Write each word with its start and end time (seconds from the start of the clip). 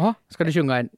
Jaha, 0.00 0.14
ska 0.28 0.44
du 0.44 0.52
sjunga 0.52 0.78
en, 0.78 0.88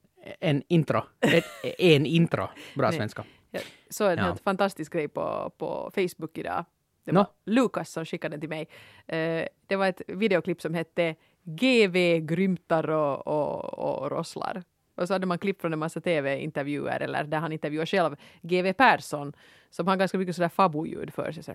en 0.41 0.63
intro? 0.69 1.03
Ett, 1.21 1.45
en 1.79 2.07
intro? 2.07 2.49
Bra 2.75 2.89
Nej. 2.89 2.97
svenska. 2.99 3.25
Jag 3.51 3.63
såg 3.91 4.13
en 4.13 4.19
Ja. 4.19 4.25
helt 4.25 4.41
fantastisk 4.41 4.93
grej 4.93 5.09
på, 5.09 5.51
på 5.59 5.91
Facebook 5.95 6.39
idag. 6.39 6.65
Det 7.05 7.13
var 7.13 7.27
Lukas 7.47 7.91
som 7.91 8.05
skickade 8.05 8.33
den 8.37 8.41
till 8.41 8.49
mig. 8.49 8.69
Eh, 9.07 9.47
det 9.67 9.77
var 9.77 9.87
ett 9.87 10.03
videoklipp 10.07 10.61
som 10.63 10.75
hette 10.75 11.15
GV 11.45 12.19
grymtar 12.21 12.91
och, 12.91 13.27
och, 13.27 13.79
och 13.79 14.11
rosslar. 14.11 14.63
Och 15.03 15.09
så 15.09 15.15
hade 15.15 15.27
man 15.27 15.39
klipp 15.39 15.61
från 15.61 15.73
en 15.73 15.79
massa 15.79 16.01
tv-intervjuer, 16.01 17.01
eller 17.01 17.25
där 17.25 17.39
han 17.39 17.53
intervjuar 17.53 17.87
själv 17.87 18.17
GV 18.43 18.73
Persson, 18.73 19.33
som 19.71 19.87
har 19.89 19.97
ganska 19.97 20.19
mycket 20.19 20.37
sådär 20.37 20.49
fabbo-ljud 20.49 21.13
för 21.15 21.33
sig. 21.33 21.43
Så, 21.43 21.53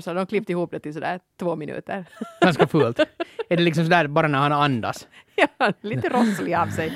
så 0.00 0.12
de 0.14 0.26
klippte 0.26 0.52
ihop 0.52 0.70
det 0.70 0.80
till 0.80 0.94
sådär 0.94 1.20
två 1.38 1.56
minuter. 1.56 2.04
Ganska 2.40 2.66
fult. 2.66 2.98
är 3.48 3.56
det 3.56 3.62
liksom 3.62 3.84
sådär 3.84 4.06
bara 4.06 4.28
när 4.28 4.38
han 4.38 4.52
andas? 4.52 5.08
ja, 5.58 5.72
lite 5.80 6.08
rosslig 6.08 6.54
av 6.54 6.66
sig. 6.66 6.92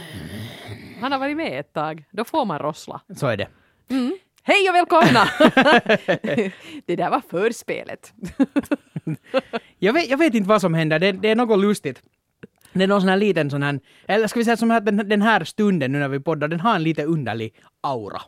Han 1.00 1.12
har 1.12 1.18
varit 1.18 1.36
med 1.36 1.60
ett 1.60 1.72
tag. 1.72 2.04
Då 2.10 2.24
får 2.24 2.44
man 2.44 2.58
rossla. 2.58 3.00
Så 3.16 3.26
är 3.26 3.36
det. 3.36 3.48
Hej 4.42 4.68
och 4.68 4.74
välkomna! 4.74 5.24
det 6.86 6.96
där 6.96 7.10
var 7.10 7.20
förspelet. 7.30 8.12
Jag 9.78 9.92
vet, 9.92 10.08
jag 10.08 10.18
vet 10.18 10.34
inte 10.34 10.48
vad 10.48 10.60
som 10.60 10.74
händer, 10.74 10.98
det, 10.98 11.12
det 11.12 11.28
är 11.28 11.36
något 11.36 11.58
lustigt. 11.58 12.02
Det 12.72 12.84
är 12.84 12.88
någon 12.88 13.00
sån 13.00 13.10
här 13.10 13.16
liten 13.16 13.50
sån 13.50 13.62
här, 13.62 13.80
eller 14.08 14.26
ska 14.26 14.38
vi 14.38 14.44
säga 14.44 14.56
som 14.56 14.70
att 14.70 14.86
den, 14.86 15.08
den 15.08 15.22
här 15.22 15.44
stunden 15.44 15.92
nu 15.92 15.98
när 15.98 16.08
vi 16.08 16.20
poddar, 16.20 16.48
den 16.48 16.60
har 16.60 16.74
en 16.74 16.82
lite 16.82 17.04
underlig 17.04 17.54
aura. 17.80 18.20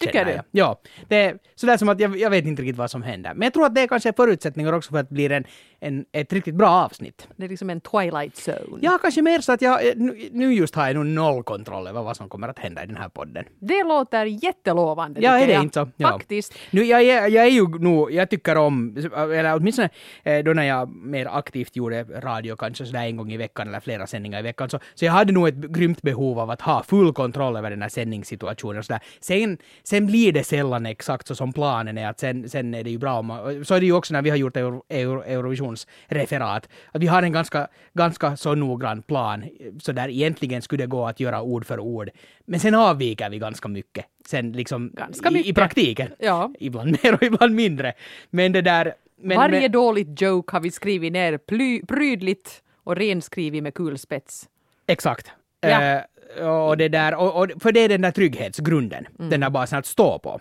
Tycker 0.00 0.24
du? 0.24 0.40
Ja. 0.50 0.80
Det 1.08 1.16
är 1.16 1.38
sådär 1.54 1.76
som 1.76 1.88
att 1.88 2.00
jag, 2.00 2.16
jag 2.16 2.30
vet 2.30 2.44
inte 2.44 2.62
riktigt 2.62 2.76
vad 2.76 2.90
som 2.90 3.02
händer. 3.02 3.34
Men 3.34 3.46
jag 3.46 3.52
tror 3.54 3.66
att 3.66 3.74
det 3.74 3.80
är 3.80 3.86
kanske 3.86 4.12
förutsättningar 4.12 4.72
också 4.72 4.90
för 4.90 4.98
att 4.98 5.08
blir 5.08 5.32
en, 5.32 5.44
en, 5.80 6.04
ett 6.12 6.32
riktigt 6.32 6.54
bra 6.54 6.68
avsnitt. 6.68 7.28
Det 7.36 7.44
är 7.44 7.48
liksom 7.48 7.70
en 7.70 7.80
twilight 7.80 8.48
zone. 8.48 8.78
Ja, 8.80 8.98
kanske 9.02 9.22
mer 9.22 9.40
så 9.40 9.52
att 9.52 9.62
jag 9.62 9.88
eh, 9.88 9.92
nu, 10.30 10.54
just 10.54 10.74
har 10.74 10.86
jag 10.86 10.96
nog 10.96 11.06
noll 11.06 11.42
kontroll 11.42 11.86
över 11.86 12.02
vad 12.02 12.16
som 12.16 12.28
kommer 12.28 12.48
att 12.48 12.58
hända 12.58 12.84
i 12.84 12.86
den 12.86 12.96
här 12.96 13.08
podden. 13.08 13.44
Det 13.58 13.84
låter 13.84 14.24
jättelovande. 14.24 15.20
Ja, 15.20 15.38
är 15.38 15.46
det 15.46 15.52
jag. 15.52 15.62
inte 15.62 15.80
så? 15.80 15.88
Ja. 15.96 16.08
Faktiskt. 16.08 16.54
Nu, 16.70 16.84
jag, 16.84 17.02
är, 17.02 17.28
jag 17.28 17.44
är 17.44 17.50
ju 17.50 17.68
nog, 17.68 18.12
jag 18.12 18.30
tycker 18.30 18.56
om, 18.56 18.96
eller 19.14 19.56
åtminstone 19.56 19.88
eh, 20.22 20.44
då 20.44 20.52
när 20.52 20.62
jag 20.62 20.88
mer 20.88 21.26
aktivt 21.26 21.76
gjorde 21.76 22.04
radio 22.04 22.56
kanske 22.56 22.86
sådär 22.86 23.06
en 23.06 23.16
gång 23.16 23.32
i 23.32 23.36
veckan 23.36 23.68
eller 23.68 23.80
flera 23.80 24.06
sändningar 24.06 24.38
i 24.38 24.42
veckan, 24.42 24.70
så, 24.70 24.78
så 24.94 25.04
jag 25.04 25.12
hade 25.12 25.32
nog 25.32 25.48
ett 25.48 25.54
grymt 25.54 26.02
behov 26.02 26.38
av 26.38 26.50
att 26.50 26.60
ha 26.60 26.82
full 26.82 27.12
kontroll 27.12 27.56
över 27.56 27.70
den 27.70 27.82
här 27.82 27.88
sändningssituationen. 27.88 28.78
och 28.78 28.84
sådär. 28.84 29.02
Sen, 29.20 29.58
sen 29.82 30.06
blir 30.06 30.32
det 30.32 30.44
sällan 30.44 30.86
exakt 30.86 31.26
så 31.26 31.34
som 31.34 31.52
planen 31.52 31.98
är, 31.98 32.08
att 32.08 32.20
sen, 32.20 32.48
sen 32.48 32.74
är 32.74 32.84
det 32.84 32.90
ju 32.90 32.98
bra 32.98 33.18
om 33.18 33.26
man, 33.26 33.64
så 33.64 33.74
är 33.74 33.80
det 33.80 33.86
ju 33.86 33.92
också 33.92 34.12
när 34.12 34.22
vi 34.22 34.30
har 34.30 34.36
gjort 34.36 34.56
Euro, 34.56 34.84
Euro, 34.88 35.22
Eurovisionsreferat, 35.70 36.68
att 36.92 37.02
vi 37.02 37.06
har 37.06 37.22
en 37.22 37.32
ganska, 37.32 37.68
ganska 37.94 38.36
så 38.36 38.54
noggrann 38.54 39.02
plan, 39.02 39.44
så 39.82 39.92
där 39.92 40.08
egentligen 40.08 40.62
skulle 40.62 40.82
det 40.82 40.86
gå 40.86 41.06
att 41.06 41.20
göra 41.20 41.42
ord 41.42 41.66
för 41.66 41.80
ord. 41.80 42.10
Men 42.44 42.60
sen 42.60 42.74
avviker 42.74 43.30
vi 43.30 43.38
ganska 43.38 43.68
mycket. 43.68 44.04
Sen 44.26 44.52
liksom 44.52 44.90
Ganska 44.94 45.28
i, 45.28 45.32
i 45.32 45.34
mycket. 45.34 45.54
praktiken. 45.54 46.08
Ja. 46.18 46.50
Ibland 46.58 46.98
mer 47.04 47.14
och 47.14 47.22
ibland 47.22 47.54
mindre. 47.54 47.92
Men 48.30 48.52
det 48.52 48.62
där... 48.62 48.94
Men, 49.22 49.36
Varje 49.36 49.60
men, 49.60 49.72
dåligt 49.72 50.20
joke 50.20 50.52
har 50.52 50.60
vi 50.60 50.70
skrivit 50.70 51.12
ner 51.12 51.38
ply, 51.38 51.82
prydligt 51.88 52.62
och 52.84 52.96
renskrivit 52.96 53.62
med 53.62 53.74
kulspets. 53.74 54.48
exakt. 54.86 55.30
Ja. 55.60 55.82
Eh, 55.82 56.00
och 56.48 56.76
det 56.76 56.88
där, 56.88 57.14
och, 57.14 57.42
och, 57.42 57.62
för 57.62 57.72
det 57.72 57.80
är 57.80 57.88
den 57.88 58.00
där 58.00 58.10
trygghetsgrunden, 58.10 59.06
Mm. 59.18 59.30
den 59.30 59.40
där 59.40 59.50
basen 59.50 59.78
att 59.78 59.86
stå 59.86 60.18
på. 60.18 60.40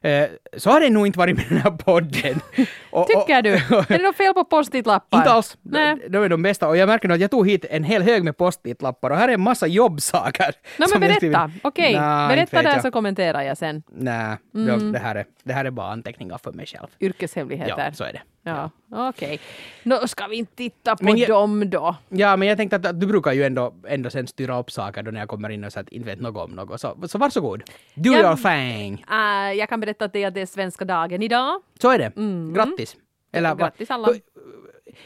Eh, 0.00 0.24
så 0.56 0.70
har 0.70 0.80
det 0.80 0.90
nog 0.90 1.06
inte 1.06 1.18
varit 1.18 1.36
med 1.36 1.46
den 1.48 1.58
här 1.58 1.70
podden. 1.70 2.40
Och- 2.90 3.06
Tycker 3.06 3.42
du? 3.42 3.50
Är 3.94 3.98
det 3.98 4.02
något 4.04 4.16
fel 4.16 4.34
på 4.34 4.44
post-it-lappar? 4.44 5.18
Inte 5.18 5.30
alls. 5.30 5.56
Nej. 5.62 5.96
De 6.08 6.22
är 6.22 6.28
de 6.28 6.42
bästa. 6.42 6.68
Och 6.68 6.76
jag 6.76 6.86
märker 6.86 7.08
nog 7.08 7.14
att 7.14 7.20
jag 7.20 7.30
tog 7.30 7.48
hit 7.48 7.64
en 7.70 7.84
hel 7.84 8.02
hög 8.02 8.24
med 8.24 8.36
post-it-lappar 8.36 9.10
och 9.10 9.16
här 9.16 9.28
är 9.28 9.32
en 9.34 9.40
massa 9.40 9.66
jobbsaker. 9.66 10.54
Nå 10.78 10.86
men 10.98 11.02
jag 11.10 11.20
berätta. 11.20 11.50
Okej, 11.62 11.88
inte 11.92 12.26
berätta 12.28 12.62
där 12.62 12.70
jag. 12.72 12.82
så 12.82 12.90
kommenterar 12.90 13.42
jag 13.42 13.58
sen. 13.58 13.82
Nej, 13.92 14.36
Mm. 14.54 14.92
det, 14.92 14.98
här 14.98 15.14
är, 15.14 15.26
det 15.42 15.52
här 15.52 15.64
är 15.64 15.70
bara 15.70 15.86
anteckningar 15.92 16.38
för 16.38 16.52
mig 16.52 16.66
själv. 16.66 16.86
Yrkeshemligheter. 17.00 17.84
Ja, 17.86 17.92
så 17.92 18.04
är 18.04 18.12
det. 18.12 18.20
Ja, 18.42 18.70
okej. 19.08 19.40
Nå 19.82 20.08
ska 20.08 20.26
vi 20.26 20.36
inte 20.36 20.56
titta 20.56 20.96
på 20.96 21.16
jag- 21.18 21.28
dem 21.28 21.70
då? 21.70 21.96
Ja, 22.08 22.36
men 22.36 22.48
jag 22.48 22.56
tänkte 22.56 22.76
att, 22.76 22.86
att 22.86 23.00
du 23.00 23.06
brukar 23.06 23.32
ju 23.32 23.44
ändå, 23.44 23.74
ändå 23.88 24.10
sen 24.10 24.26
styra 24.26 24.58
upp 24.58 24.70
saker 24.70 25.02
då 25.02 25.10
när 25.10 25.20
jag 25.20 25.28
kommer 25.28 25.50
in 25.50 25.64
och 25.64 25.72
så 25.72 25.80
att 25.80 25.88
inte 25.88 26.06
vet 26.06 26.20
något 26.20 26.44
om 26.50 26.56
något. 26.56 26.80
Så, 26.80 26.96
så 27.08 27.18
varsågod. 27.18 27.62
Do 27.94 28.12
Ja. 28.12 28.20
your 28.20 28.36
thing. 28.36 29.04
Äh, 29.10 29.52
jag 29.58 29.68
kan 29.68 29.80
berätta 29.88 30.04
att 30.04 30.34
det 30.34 30.40
är, 30.40 30.46
svenska 30.46 30.84
dagen 30.84 31.22
idag. 31.22 31.62
Så 31.80 31.90
är 31.90 31.98
det. 31.98 32.12
Grattis. 32.54 32.96
Eller, 33.32 33.54
Grattis 33.54 33.90
alla. 33.90 34.06
Hur, 34.06 34.20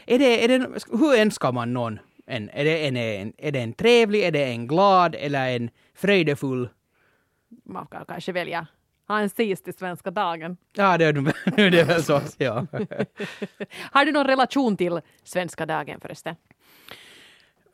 är 0.05 0.19
det, 0.19 0.43
är 0.43 0.47
det, 0.47 0.67
hur 0.91 1.19
önskar 1.19 1.51
man 1.51 1.73
någon? 1.73 1.99
En, 2.25 2.49
är, 2.49 2.65
det 2.65 2.87
en, 2.87 2.97
en, 2.97 3.33
är 3.37 3.51
det 3.51 3.59
en 3.59 3.73
trevlig, 3.73 4.23
är 4.23 4.31
det 4.31 4.45
en 4.45 4.67
glad 4.67 5.15
eller 5.15 5.55
en 5.55 5.69
fröjdefull? 5.95 6.69
Man 7.65 7.87
kan 7.87 8.05
kanske 8.05 8.31
välja 8.31 8.67
ha 9.07 9.19
en 9.19 9.29
sist 9.29 9.67
i 9.67 9.73
svenska 9.73 10.11
dagen. 10.11 10.57
Ja, 10.73 10.97
det 10.97 11.05
är, 11.05 11.13
det 11.71 11.79
är 11.79 11.85
väl 11.85 12.03
så. 12.03 12.21
Ja. 12.37 12.65
Har 13.91 14.05
du 14.05 14.11
någon 14.11 14.27
relation 14.27 14.77
till 14.77 15.01
svenska 15.23 15.65
dagen 15.65 15.99
förresten? 16.01 16.35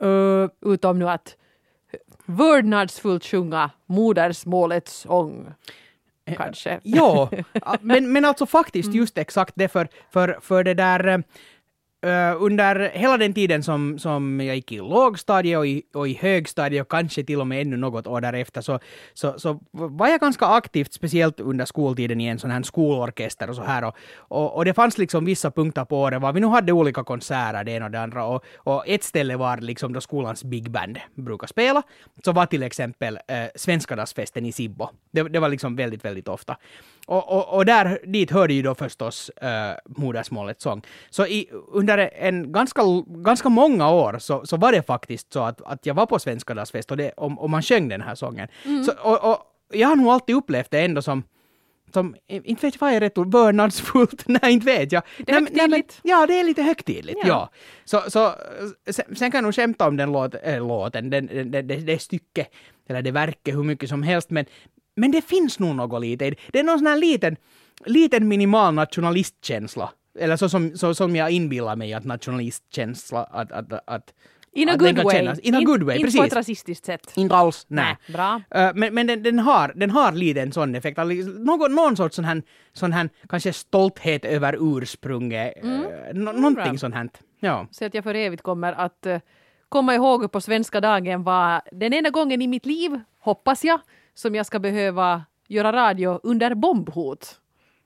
Uh, 0.02 0.48
Utom 0.60 0.98
nu 0.98 1.08
att 1.08 1.36
vördnadsfullt 2.26 3.24
sjunga 3.24 3.70
modersmålets 3.86 4.92
sång. 4.92 5.48
Kanske. 6.36 6.80
Ja, 6.82 7.30
men, 7.80 8.12
men 8.12 8.24
alltså 8.24 8.46
faktiskt 8.46 8.94
just 8.94 9.18
exakt 9.18 9.52
det 9.56 9.68
för, 9.68 9.88
för, 10.12 10.38
för 10.42 10.64
det 10.64 10.74
där 10.74 11.22
Uh, 12.06 12.42
under 12.42 12.90
hela 12.94 13.16
den 13.16 13.34
tiden 13.34 13.62
som, 13.62 13.98
som 13.98 14.40
jag 14.40 14.56
gick 14.56 14.72
i 14.72 14.78
lågstadiet 14.78 15.58
och 15.58 15.66
i, 15.66 15.82
och 15.94 16.08
i 16.08 16.14
högstadiet 16.14 16.82
och 16.82 16.90
kanske 16.90 17.24
till 17.24 17.40
och 17.40 17.46
med 17.46 17.62
ännu 17.62 17.76
något 17.76 18.06
år 18.06 18.20
därefter 18.20 18.60
så, 18.60 18.78
så, 19.14 19.38
så 19.38 19.60
var 19.70 20.08
jag 20.08 20.20
ganska 20.20 20.46
aktivt, 20.46 20.92
speciellt 20.92 21.40
under 21.40 21.64
skoltiden 21.64 22.20
i 22.20 22.26
en 22.26 22.38
sån 22.38 22.50
här 22.50 22.62
skolorkester 22.62 23.50
och 23.50 23.56
så 23.56 23.62
här. 23.62 23.84
Och, 23.84 23.94
och, 24.18 24.56
och 24.56 24.64
det 24.64 24.74
fanns 24.74 24.98
liksom 24.98 25.24
vissa 25.24 25.50
punkter 25.50 25.84
på 25.84 26.00
året 26.00 26.22
var 26.22 26.32
vi 26.32 26.40
nu 26.40 26.46
hade 26.46 26.72
olika 26.72 27.04
konserter, 27.04 27.64
det 27.64 27.72
ena 27.72 27.84
och 27.84 27.90
det 27.90 28.00
andra. 28.00 28.24
Och, 28.24 28.44
och 28.56 28.88
ett 28.88 29.04
ställe 29.04 29.36
var 29.36 29.56
liksom 29.56 29.92
då 29.92 30.00
skolans 30.00 30.44
big 30.44 30.70
band 30.70 30.98
brukar 31.14 31.46
spela. 31.46 31.82
Så 32.24 32.32
var 32.32 32.46
till 32.46 32.62
exempel 32.62 33.18
Svenska 33.54 33.90
Svenskadagsfesten 33.90 34.46
i 34.46 34.52
Sibbo. 34.52 34.88
Det, 35.10 35.22
det 35.22 35.40
var 35.40 35.48
liksom 35.48 35.76
väldigt, 35.76 36.04
väldigt 36.04 36.28
ofta. 36.28 36.56
Och, 37.06 37.32
och, 37.32 37.56
och 37.56 37.64
där, 37.64 37.98
dit 38.06 38.30
hörde 38.30 38.54
ju 38.54 38.62
då 38.62 38.74
förstås 38.74 39.28
eh, 39.28 39.72
modersmålets 39.84 40.62
sång. 40.62 40.82
Så 41.10 41.26
i, 41.26 41.48
under 41.72 42.10
en 42.14 42.52
ganska, 42.52 42.82
ganska 43.06 43.48
många 43.48 43.90
år 43.90 44.16
så, 44.18 44.46
så 44.46 44.56
var 44.56 44.72
det 44.72 44.82
faktiskt 44.82 45.32
så 45.32 45.40
att, 45.40 45.62
att 45.62 45.86
jag 45.86 45.94
var 45.94 46.06
på 46.06 46.18
Svenskadagsfest 46.18 46.90
och, 46.90 46.96
det, 46.96 47.10
och, 47.10 47.42
och 47.42 47.50
man 47.50 47.62
sjöng 47.62 47.88
den 47.88 48.00
här 48.00 48.14
sången. 48.14 48.48
Så, 48.86 48.92
och, 49.10 49.30
och 49.30 49.38
jag 49.72 49.88
har 49.88 49.96
nog 49.96 50.06
alltid 50.08 50.36
upplevt 50.36 50.70
det 50.70 50.80
ändå 50.80 51.02
som 51.02 51.22
som, 51.94 52.16
inte 52.28 52.66
vet 52.66 52.80
vad 52.80 52.92
är 52.92 53.00
rätt 53.00 53.18
ord, 53.18 53.32
vördnadsfullt? 53.32 54.24
Nej, 54.28 54.52
inte 54.52 54.66
vet 54.66 54.92
jag. 54.92 55.02
Nej, 55.18 55.26
men- 55.26 55.46
högtidligt. 55.46 56.00
Ja, 56.02 56.26
det 56.26 56.40
är 56.40 56.44
lite 56.44 56.62
högtidligt, 56.62 57.18
Ja. 57.22 57.28
ja. 57.28 57.50
Så, 57.84 58.10
så, 58.10 58.34
sen, 58.90 59.16
sen 59.16 59.30
kan 59.30 59.38
jag 59.38 59.42
nog 59.42 59.54
skämta 59.54 59.88
om 59.88 59.96
den 59.96 60.12
låt, 60.12 60.34
äh, 60.42 60.58
låten, 60.66 61.10
den, 61.10 61.26
den, 61.26 61.50
det, 61.50 61.62
det, 61.62 61.76
det 61.76 62.02
stycke, 62.02 62.46
eller 62.88 63.02
det 63.02 63.10
verket 63.10 63.54
hur 63.54 63.64
mycket 63.64 63.88
som 63.88 64.02
helst, 64.02 64.30
men, 64.30 64.44
men 64.96 65.10
det 65.10 65.22
finns 65.22 65.58
nog 65.58 65.76
något 65.76 66.00
lite 66.00 66.34
det. 66.52 66.58
Är 66.58 66.64
någon 66.64 66.78
sån 66.78 66.86
här 66.86 66.96
liten, 66.96 67.36
liten 67.86 68.28
minimal 68.28 68.74
nationalistkänsla. 68.74 69.90
Eller 70.18 70.36
så 70.36 70.48
som, 70.48 70.76
så 70.76 70.94
som 70.94 71.16
jag 71.16 71.30
inbillar 71.30 71.76
mig 71.76 71.94
att 71.94 72.04
nationalistkänsla, 72.04 73.24
att, 73.24 73.52
att, 73.52 73.72
att 73.86 74.12
In 74.52 74.68
a 74.68 74.76
good 74.76 74.96
way. 74.96 75.16
kännas. 75.16 75.38
In 75.38 75.54
a 75.54 75.60
good 75.60 75.82
way, 75.82 75.96
Inte 75.96 76.06
precis. 76.06 76.20
på 76.20 76.26
ett 76.26 76.32
rasistiskt 76.32 76.86
sätt. 76.86 77.12
Inte 77.14 77.34
alls, 77.34 77.66
nej. 77.68 77.96
Bra. 78.12 78.42
Eh, 78.50 78.70
men 78.74 78.94
men 78.94 79.06
den, 79.06 79.22
den, 79.22 79.38
har, 79.38 79.72
den 79.76 79.90
har 79.90 80.12
lite 80.12 80.40
en 80.40 80.52
sån 80.52 80.74
effekt. 80.74 80.98
Alltså, 80.98 81.28
Någon, 81.28 81.74
någon 81.74 81.96
sorts 81.96 82.16
sån 82.16 82.24
här, 82.24 82.42
sån 82.72 82.92
här 82.92 83.08
kanske 83.28 83.52
stolthet 83.52 84.24
över 84.24 84.78
ursprunget. 84.78 85.54
Mm. 85.62 85.82
nå 86.12 86.32
någonting 86.32 86.64
bra. 86.64 86.78
sånt 86.78 86.94
här. 86.94 87.08
Ja. 87.40 87.66
Så 87.70 87.84
att 87.84 87.94
jag 87.94 88.04
för 88.04 88.14
evigt 88.14 88.42
kommer 88.42 88.72
att 88.72 89.06
eh, 89.06 89.18
komma 89.68 89.94
ihåg 89.94 90.32
på 90.32 90.40
svenska 90.40 90.80
dagen 90.80 91.22
var 91.22 91.62
den 91.72 91.92
enda 91.92 92.10
gången 92.10 92.42
i 92.42 92.46
mitt 92.46 92.66
liv, 92.66 93.00
hoppas 93.20 93.64
jag, 93.64 93.80
som 94.20 94.34
jag 94.34 94.46
ska 94.46 94.58
behöva 94.58 95.24
göra 95.48 95.72
radio 95.72 96.20
under 96.22 96.54
bombhot. 96.54 97.40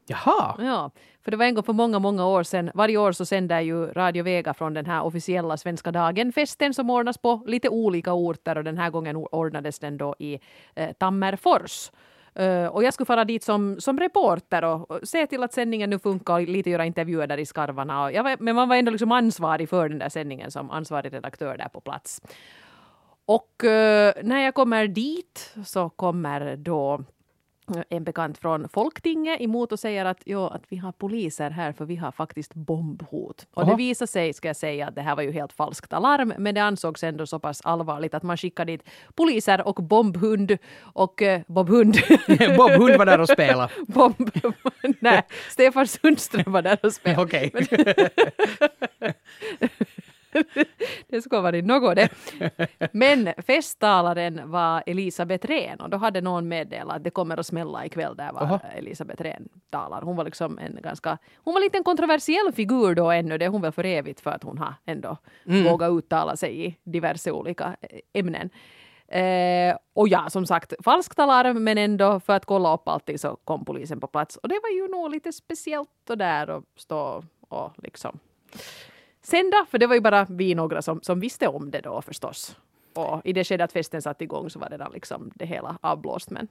Jaha. 0.06 0.56
Ja, 0.58 0.90
för 1.24 1.30
det 1.30 1.36
var 1.36 1.44
en 1.44 1.54
gång 1.54 1.64
för 1.64 1.72
många, 1.72 1.98
många 1.98 2.26
år 2.26 2.42
sedan. 2.42 2.70
Varje 2.74 2.96
år 2.96 3.12
så 3.12 3.24
sänder 3.24 3.60
ju 3.60 3.86
Radio 3.86 4.22
Vega 4.22 4.54
från 4.54 4.74
den 4.74 4.86
här 4.86 5.02
officiella 5.02 5.56
Svenska 5.56 5.92
dagen-festen 5.92 6.74
som 6.74 6.90
ordnas 6.90 7.18
på 7.18 7.42
lite 7.46 7.68
olika 7.68 8.12
orter 8.12 8.58
och 8.58 8.64
den 8.64 8.78
här 8.78 8.90
gången 8.90 9.16
ordnades 9.16 9.78
den 9.78 9.98
då 9.98 10.14
i 10.18 10.40
eh, 10.74 10.92
Tammerfors. 10.92 11.90
Eh, 12.34 12.66
och 12.66 12.84
jag 12.84 12.94
skulle 12.94 13.06
fara 13.06 13.24
dit 13.24 13.42
som, 13.42 13.80
som 13.80 14.00
reporter 14.00 14.64
och, 14.64 14.90
och 14.90 15.08
se 15.08 15.26
till 15.26 15.42
att 15.42 15.52
sändningen 15.52 15.90
nu 15.90 15.98
funkar 15.98 16.34
och 16.34 16.42
lite 16.42 16.70
göra 16.70 16.84
intervjuer 16.84 17.26
där 17.26 17.38
i 17.38 17.46
skarvarna. 17.46 17.94
Var, 18.22 18.36
men 18.42 18.56
man 18.56 18.68
var 18.68 18.76
ändå 18.76 18.90
liksom 18.90 19.12
ansvarig 19.12 19.68
för 19.68 19.88
den 19.88 19.98
där 19.98 20.08
sändningen 20.08 20.50
som 20.50 20.70
ansvarig 20.70 21.12
redaktör 21.12 21.56
där 21.56 21.68
på 21.68 21.80
plats. 21.80 22.20
Och 23.26 23.64
eh, 23.64 24.14
när 24.22 24.38
jag 24.44 24.54
kommer 24.54 24.88
dit 24.88 25.54
så 25.64 25.90
kommer 25.90 26.56
då 26.56 27.04
en 27.88 28.04
bekant 28.04 28.38
från 28.38 28.68
Folktinget 28.68 29.40
emot 29.40 29.72
och 29.72 29.78
säger 29.80 30.04
att, 30.04 30.22
jo, 30.24 30.46
att 30.46 30.62
vi 30.68 30.76
har 30.76 30.92
poliser 30.92 31.50
här 31.50 31.72
för 31.72 31.84
vi 31.84 31.96
har 31.96 32.12
faktiskt 32.12 32.54
bombhot. 32.54 33.46
Och 33.54 33.62
Aha. 33.62 33.70
det 33.70 33.76
visar 33.76 34.06
sig, 34.06 34.32
ska 34.32 34.48
jag 34.48 34.56
säga, 34.56 34.88
att 34.88 34.94
det 34.94 35.02
här 35.02 35.16
var 35.16 35.22
ju 35.22 35.32
helt 35.32 35.52
falskt 35.52 35.92
alarm 35.92 36.32
men 36.38 36.54
det 36.54 36.60
ansågs 36.60 37.04
ändå 37.04 37.26
så 37.26 37.38
pass 37.38 37.60
allvarligt 37.64 38.14
att 38.14 38.22
man 38.22 38.36
skickade 38.36 38.72
dit 38.72 38.82
poliser 39.14 39.68
och 39.68 39.74
bombhund 39.74 40.58
och 40.80 41.22
eh, 41.22 41.40
bombhund. 41.46 41.96
Bob 42.56 42.70
Hund 42.70 42.96
var 42.96 43.06
där 43.06 43.20
och 43.20 43.28
spelade. 43.28 43.72
Bomb... 43.86 44.30
Nej, 45.00 45.22
Stefan 45.50 45.86
Sundström 45.86 46.52
var 46.52 46.62
där 46.62 46.78
och 46.82 46.92
spelade. 46.92 47.22
Okej. 47.22 47.52
Det 51.08 51.22
skulle 51.22 51.42
vara 51.42 51.60
något 51.60 51.96
det. 51.96 52.08
Men 52.92 53.28
festtalaren 53.46 54.50
var 54.50 54.82
Elisabeth 54.86 55.46
Rehn 55.46 55.80
och 55.80 55.90
då 55.90 55.96
hade 55.96 56.20
någon 56.20 56.48
meddelat 56.48 56.96
att 56.96 57.04
det 57.04 57.10
kommer 57.10 57.40
att 57.40 57.46
smälla 57.46 57.86
ikväll 57.86 58.16
där 58.16 58.32
var 58.32 58.42
Aha. 58.42 58.60
Elisabeth 58.76 59.22
Rehn 59.22 59.48
talar. 59.70 60.02
Hon 60.02 60.16
var 60.16 60.24
liksom 60.24 60.58
en 60.58 60.78
ganska, 60.82 61.18
hon 61.36 61.54
var 61.54 61.60
lite 61.60 61.78
en 61.78 61.84
kontroversiell 61.84 62.52
figur 62.52 62.94
då 62.94 63.10
ännu, 63.10 63.38
det 63.38 63.44
är 63.44 63.48
hon 63.48 63.62
väl 63.62 63.72
för 63.72 63.84
evigt 63.84 64.20
för 64.20 64.30
att 64.30 64.42
hon 64.42 64.58
har 64.58 64.74
ändå 64.86 65.16
vågat 65.44 65.90
uttala 65.90 66.36
sig 66.36 66.66
i 66.66 66.76
diverse 66.84 67.30
olika 67.30 67.76
eh, 67.80 67.98
ämnen. 68.12 68.50
Eh, 69.08 69.76
och 69.94 70.08
ja, 70.08 70.30
som 70.30 70.46
sagt, 70.46 70.72
falskt 70.84 71.18
alarm, 71.18 71.64
men 71.64 71.78
ändå 71.78 72.20
för 72.20 72.32
att 72.32 72.44
kolla 72.44 72.74
upp 72.74 72.88
allting 72.88 73.18
så 73.18 73.36
kom 73.44 73.64
polisen 73.64 74.00
på 74.00 74.06
plats. 74.06 74.36
Och 74.36 74.48
det 74.48 74.60
var 74.62 74.70
ju 74.70 74.88
nog 74.88 75.10
lite 75.10 75.32
speciellt 75.32 76.10
och 76.10 76.18
där 76.18 76.50
och 76.50 76.64
stå 76.76 77.24
och 77.48 77.72
liksom 77.76 78.18
Sen 79.26 79.50
då, 79.50 79.66
för 79.70 79.78
det 79.78 79.86
var 79.86 79.94
ju 79.94 80.00
bara 80.00 80.26
vi 80.30 80.54
några 80.54 80.82
som, 80.82 81.02
som 81.02 81.20
visste 81.20 81.48
om 81.48 81.70
det 81.70 81.80
då 81.80 82.02
förstås. 82.02 82.56
Och 82.94 83.20
i 83.24 83.32
det 83.32 83.44
skedet 83.44 83.64
att 83.64 83.72
festen 83.72 84.02
satt 84.02 84.20
igång 84.22 84.50
så 84.50 84.58
var 84.58 84.70
det 84.70 84.88
liksom 84.92 85.30
det 85.34 85.46
hela 85.46 85.78
avblåst. 85.80 86.30
Men 86.30 86.48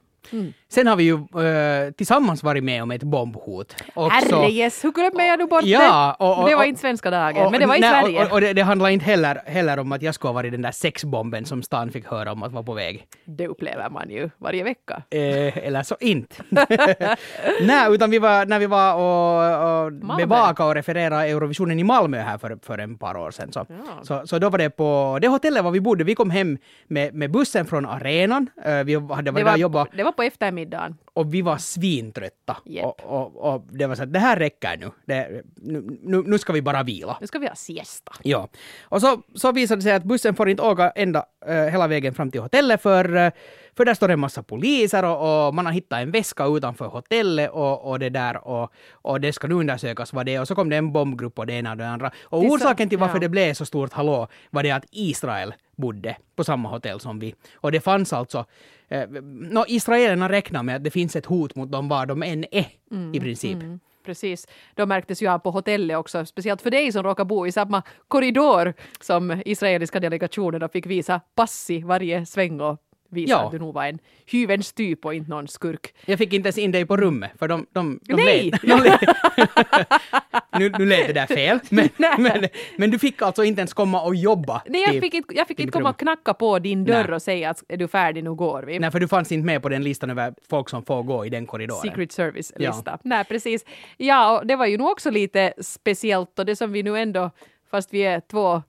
Sen 0.69 0.87
har 0.87 0.95
vi 0.95 1.03
ju 1.03 1.13
eh, 1.13 1.91
tillsammans 1.91 2.43
varit 2.43 2.63
med 2.63 2.83
om 2.83 2.91
ett 2.91 3.03
bombhot. 3.03 3.75
herrejes, 3.95 4.83
hur 4.85 4.91
glömmer 4.91 5.23
jag 5.25 5.39
nu 5.39 5.45
bort 5.45 5.63
Ja, 5.63 6.15
och- 6.19 6.39
och- 6.43 6.49
det 6.49 6.55
var 6.55 6.63
inte 6.63 6.81
svenska 6.81 7.09
dagen, 7.11 7.45
Och- 7.45 7.51
men 7.51 7.59
det 7.61 7.65
var 7.67 7.75
i 7.75 7.79
nej, 7.79 8.03
Sverige. 8.03 8.25
Och, 8.31 8.41
det, 8.41 8.53
det 8.53 8.61
handlar 8.61 8.89
inte 8.89 9.05
heller, 9.05 9.41
heller 9.45 9.79
om 9.79 9.91
att 9.91 10.01
jag 10.01 10.15
skulle 10.15 10.29
ha 10.29 10.33
varit 10.33 10.51
den 10.51 10.61
där 10.61 10.71
sexbomben 10.71 11.45
som 11.45 11.63
stan 11.63 11.91
fick 11.91 12.05
höra 12.07 12.31
om 12.31 12.43
att 12.43 12.51
vara 12.51 12.63
på 12.63 12.73
väg. 12.73 13.05
Det 13.25 13.47
upplever 13.47 13.89
man 13.89 14.09
ju 14.09 14.29
varje 14.37 14.63
vecka. 14.63 15.03
Eh, 15.09 15.57
eller 15.57 15.83
så 15.83 15.95
inte. 15.99 16.35
Nej, 17.61 17.93
utan 17.95 18.09
vi 18.11 18.19
var, 18.19 18.45
när 18.45 18.59
vi 18.59 18.65
var 18.65 18.93
och, 18.93 19.85
och 19.85 19.93
Malmö. 19.93 20.25
bevaka 20.25 20.65
och 20.65 20.75
referera 20.75 21.25
Eurovisionen 21.25 21.79
i 21.79 21.83
Malmö 21.83 22.17
här 22.21 22.37
för, 22.37 22.57
för 22.61 22.77
en 22.77 22.97
par 22.97 23.17
år 23.17 23.31
sedan. 23.31 23.51
Så, 23.51 23.65
Ja. 23.69 23.75
så, 24.03 24.27
så 24.27 24.39
då 24.39 24.49
var 24.49 24.57
det 24.57 24.69
på 24.69 25.17
det 25.21 25.27
hotellet 25.27 25.63
var 25.63 25.71
vi 25.71 25.81
bodde. 25.81 26.03
Vi 26.03 26.15
kom 26.15 26.29
hem 26.29 26.57
med, 26.87 27.13
med 27.13 27.31
bussen 27.31 27.65
från 27.65 27.85
arenan. 27.85 28.49
Eh, 28.65 28.83
vi 28.83 28.95
hade 28.95 29.01
varit 29.07 29.25
Det 29.25 29.31
där 29.31 29.41
och 29.41 29.45
var, 29.49 29.57
jobbat 29.57 29.89
var 30.03 30.11
på 30.13 30.23
eftermiddagen. 30.23 30.97
och 31.13 31.33
vi 31.33 31.41
var 31.41 31.57
svintrötta. 31.57 32.57
Japp. 32.65 32.85
Och, 32.85 33.05
och, 33.05 33.53
och 33.53 33.67
det 33.71 33.87
var 33.87 33.95
så 33.95 34.03
att 34.03 34.13
det 34.13 34.19
här 34.19 34.35
räcker 34.37 34.77
nu. 34.77 34.91
Det, 35.05 35.43
nu, 35.55 35.99
nu. 36.01 36.23
Nu 36.25 36.37
ska 36.37 36.53
vi 36.53 36.61
bara 36.61 36.83
vila. 36.83 37.17
Nu 37.21 37.27
ska 37.27 37.39
vi 37.39 37.47
ha 37.47 37.55
siesta. 37.55 38.11
Ja. 38.23 38.47
Och 38.83 39.01
så, 39.01 39.21
så 39.35 39.51
visade 39.51 39.79
det 39.79 39.83
sig 39.83 39.91
att 39.93 40.03
bussen 40.03 40.35
får 40.35 40.49
inte 40.49 40.63
åka 40.63 40.89
ända 40.89 41.25
eh, 41.45 41.55
hela 41.55 41.87
vägen 41.87 42.13
fram 42.13 42.31
till 42.31 42.41
hotellet 42.41 42.81
för, 42.81 43.15
eh, 43.15 43.31
för 43.77 43.85
där 43.85 43.93
står 43.93 44.09
en 44.09 44.19
massa 44.19 44.43
poliser 44.43 45.03
och, 45.05 45.47
och 45.47 45.53
man 45.55 45.65
har 45.65 45.73
hittat 45.73 45.99
en 45.99 46.11
väska 46.11 46.45
utanför 46.45 46.85
hotellet 46.85 47.51
och, 47.51 47.89
och 47.89 47.99
det 47.99 48.09
där 48.09 48.47
och, 48.47 48.71
och 48.91 49.21
det 49.21 49.33
ska 49.33 49.47
nu 49.47 49.55
undersökas 49.55 50.13
vad 50.13 50.25
det 50.25 50.35
är 50.35 50.41
och 50.41 50.47
så 50.47 50.55
kom 50.55 50.69
det 50.69 50.75
en 50.77 50.91
bombgrupp 50.93 51.39
och 51.39 51.45
det 51.47 51.53
ena 51.53 51.71
och 51.71 51.77
det 51.77 51.87
andra. 51.87 52.11
Och 52.23 52.41
Det 52.41 52.45
är 52.47 52.49
så- 52.49 52.55
orsaken 52.55 52.89
till 52.89 52.97
varför 52.97 53.15
ja. 53.15 53.19
det 53.19 53.29
blev 53.29 53.53
så 53.53 53.65
stort 53.65 53.93
hallå 53.93 54.27
var 54.49 54.63
det 54.63 54.71
att 54.71 54.85
Israel 54.91 55.53
bodde 55.75 56.15
på 56.35 56.43
samma 56.43 56.69
hotell 56.69 56.99
som 56.99 57.19
vi. 57.19 57.35
Och 57.55 57.71
det 57.71 57.81
fanns 57.81 58.13
alltså 58.13 58.45
eh, 58.87 59.09
no, 59.09 59.65
israelerna 59.67 60.29
räknar 60.29 60.63
med 60.63 60.75
att 60.75 60.83
det 60.83 60.91
finns 60.91 61.15
ett 61.15 61.25
hot 61.25 61.55
mot 61.55 61.71
dem 61.71 61.89
var 61.89 62.05
de 62.05 62.23
än 62.23 62.45
är 62.51 62.67
i 63.13 63.19
princip. 63.19 63.53
Mm, 63.53 63.79
precis. 64.05 64.47
Då 64.75 64.85
märktes 64.85 65.21
ju 65.21 65.27
av 65.27 65.39
på 65.39 65.51
hotellet 65.51 65.97
också, 65.97 66.25
speciellt 66.25 66.61
för 66.61 66.71
dig 66.71 66.91
som 66.91 67.03
råkar 67.03 67.25
bo 67.25 67.47
i 67.47 67.51
samma 67.51 67.83
korridor 68.07 68.73
som 69.01 69.41
israeliska 69.45 69.99
delegationen 69.99 70.63
och 70.63 70.71
fick 70.71 70.85
visa 70.85 71.21
pass 71.35 71.69
i 71.69 71.79
varje 71.79 72.25
sväng 72.25 72.61
och 72.61 72.77
visa 73.13 73.33
Ja. 73.33 73.49
du 73.51 73.59
nog 73.59 73.73
var 73.73 73.85
en 73.85 73.99
hyvens 74.31 74.73
typ 74.73 75.05
och 75.05 75.13
inte 75.13 75.29
någon 75.29 75.47
skurk. 75.47 75.93
Jag 76.05 76.17
fick 76.19 76.33
inte 76.33 76.47
ens 76.47 76.57
in 76.57 76.71
dig 76.71 76.85
på 76.85 76.97
rummet, 76.97 77.31
för 77.39 77.47
de, 77.47 77.65
de, 77.71 77.99
de 78.03 78.13
Nej! 78.13 78.51
lät. 78.51 78.61
De 78.61 78.67
lät. 78.83 78.99
nu, 80.59 80.69
nu 80.79 80.85
lät 80.85 81.07
det 81.07 81.13
där 81.13 81.25
fel, 81.25 81.59
men, 81.69 81.89
men, 82.17 82.47
men 82.77 82.91
du 82.91 82.99
fick 82.99 83.21
alltså 83.21 83.43
inte 83.43 83.61
ens 83.61 83.73
komma 83.73 84.01
och 84.01 84.15
jobba. 84.15 84.61
Nej, 84.65 84.81
jag 84.81 84.91
till- 84.91 85.01
fick 85.01 85.13
inte, 85.13 85.35
jag 85.35 85.47
fick 85.47 85.59
inte 85.59 85.71
komma 85.71 85.89
rum. 85.89 85.89
och 85.93 85.99
knacka 85.99 86.33
på 86.33 86.59
din 86.59 86.85
dörr 86.85 87.03
Nej. 87.07 87.15
och 87.15 87.21
säga 87.21 87.49
att 87.49 87.63
är 87.67 87.77
du 87.77 87.87
färdig, 87.87 88.23
nu 88.23 88.33
går 88.33 88.63
vi. 88.63 88.79
Nej, 88.79 88.91
för 88.91 88.99
du 88.99 89.07
fanns 89.07 89.31
inte 89.31 89.45
med 89.45 89.61
på 89.61 89.69
den 89.69 89.83
listan 89.83 90.09
över 90.09 90.33
folk 90.49 90.69
som 90.69 90.83
får 90.85 91.03
gå 91.03 91.25
i 91.25 91.29
den 91.29 91.45
korridoren. 91.45 91.81
Secret 91.81 92.11
Service-lista. 92.11 92.99
Nej, 93.03 93.23
precis. 93.25 93.65
Ja, 93.97 94.39
och 94.39 94.47
det 94.47 94.55
var 94.55 94.65
ju 94.65 94.77
nog 94.77 94.87
också 94.91 95.09
lite 95.11 95.53
speciellt 95.61 96.39
och 96.39 96.45
det 96.45 96.55
som 96.55 96.71
vi 96.71 96.83
nu 96.83 96.97
ändå, 96.99 97.31
fast 97.71 97.93
vi 97.93 97.99
är 98.01 98.19
två 98.31 98.61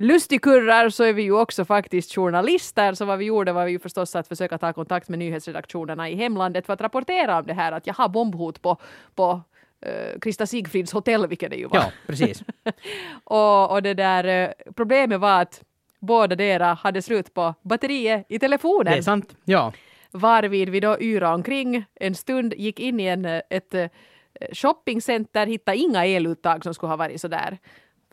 lustigkurrar 0.00 0.88
så 0.88 1.04
är 1.04 1.12
vi 1.12 1.22
ju 1.22 1.32
också 1.32 1.64
faktiskt 1.64 2.14
journalister. 2.14 2.94
Så 2.94 3.04
vad 3.04 3.18
vi 3.18 3.24
gjorde 3.24 3.52
var 3.52 3.66
ju 3.66 3.78
förstås 3.78 4.16
att 4.16 4.28
försöka 4.28 4.58
ta 4.58 4.72
kontakt 4.72 5.08
med 5.08 5.18
nyhetsredaktionerna 5.18 6.08
i 6.08 6.14
hemlandet 6.14 6.66
för 6.66 6.72
att 6.72 6.80
rapportera 6.80 7.38
om 7.38 7.46
det 7.46 7.52
här 7.52 7.72
att 7.72 7.86
jag 7.86 7.94
har 7.94 8.08
bombhot 8.08 8.62
på, 8.62 8.76
på 9.14 9.40
eh, 9.80 10.18
Krista 10.20 10.46
Sigfrids 10.46 10.92
hotell, 10.92 11.26
vilket 11.26 11.50
det 11.50 11.56
ju 11.56 11.66
var. 11.66 11.78
Ja, 11.78 11.92
precis. 12.06 12.42
Och, 13.24 13.70
och 13.70 13.82
det 13.82 13.94
där 13.94 14.24
eh, 14.24 14.50
problemet 14.76 15.20
var 15.20 15.42
att 15.42 15.62
båda 15.98 16.36
dera 16.36 16.74
hade 16.74 17.02
slut 17.02 17.34
på 17.34 17.54
batteriet 17.62 18.26
i 18.28 18.38
telefonen. 18.38 18.92
Det 18.92 18.98
är 18.98 19.02
sant. 19.02 19.36
Ja. 19.44 19.72
Varvid 20.10 20.68
vi 20.68 20.80
då 20.80 21.00
yrade 21.00 21.34
omkring 21.34 21.84
en 21.94 22.14
stund, 22.14 22.54
gick 22.54 22.80
in 22.80 23.00
i 23.00 23.04
en, 23.04 23.24
eh, 23.24 23.42
ett 23.50 23.74
shoppingcenter, 24.52 25.46
hittade 25.46 25.76
inga 25.76 26.06
eluttag 26.06 26.64
som 26.64 26.74
skulle 26.74 26.90
ha 26.90 26.96
varit 26.96 27.20
sådär. 27.20 27.58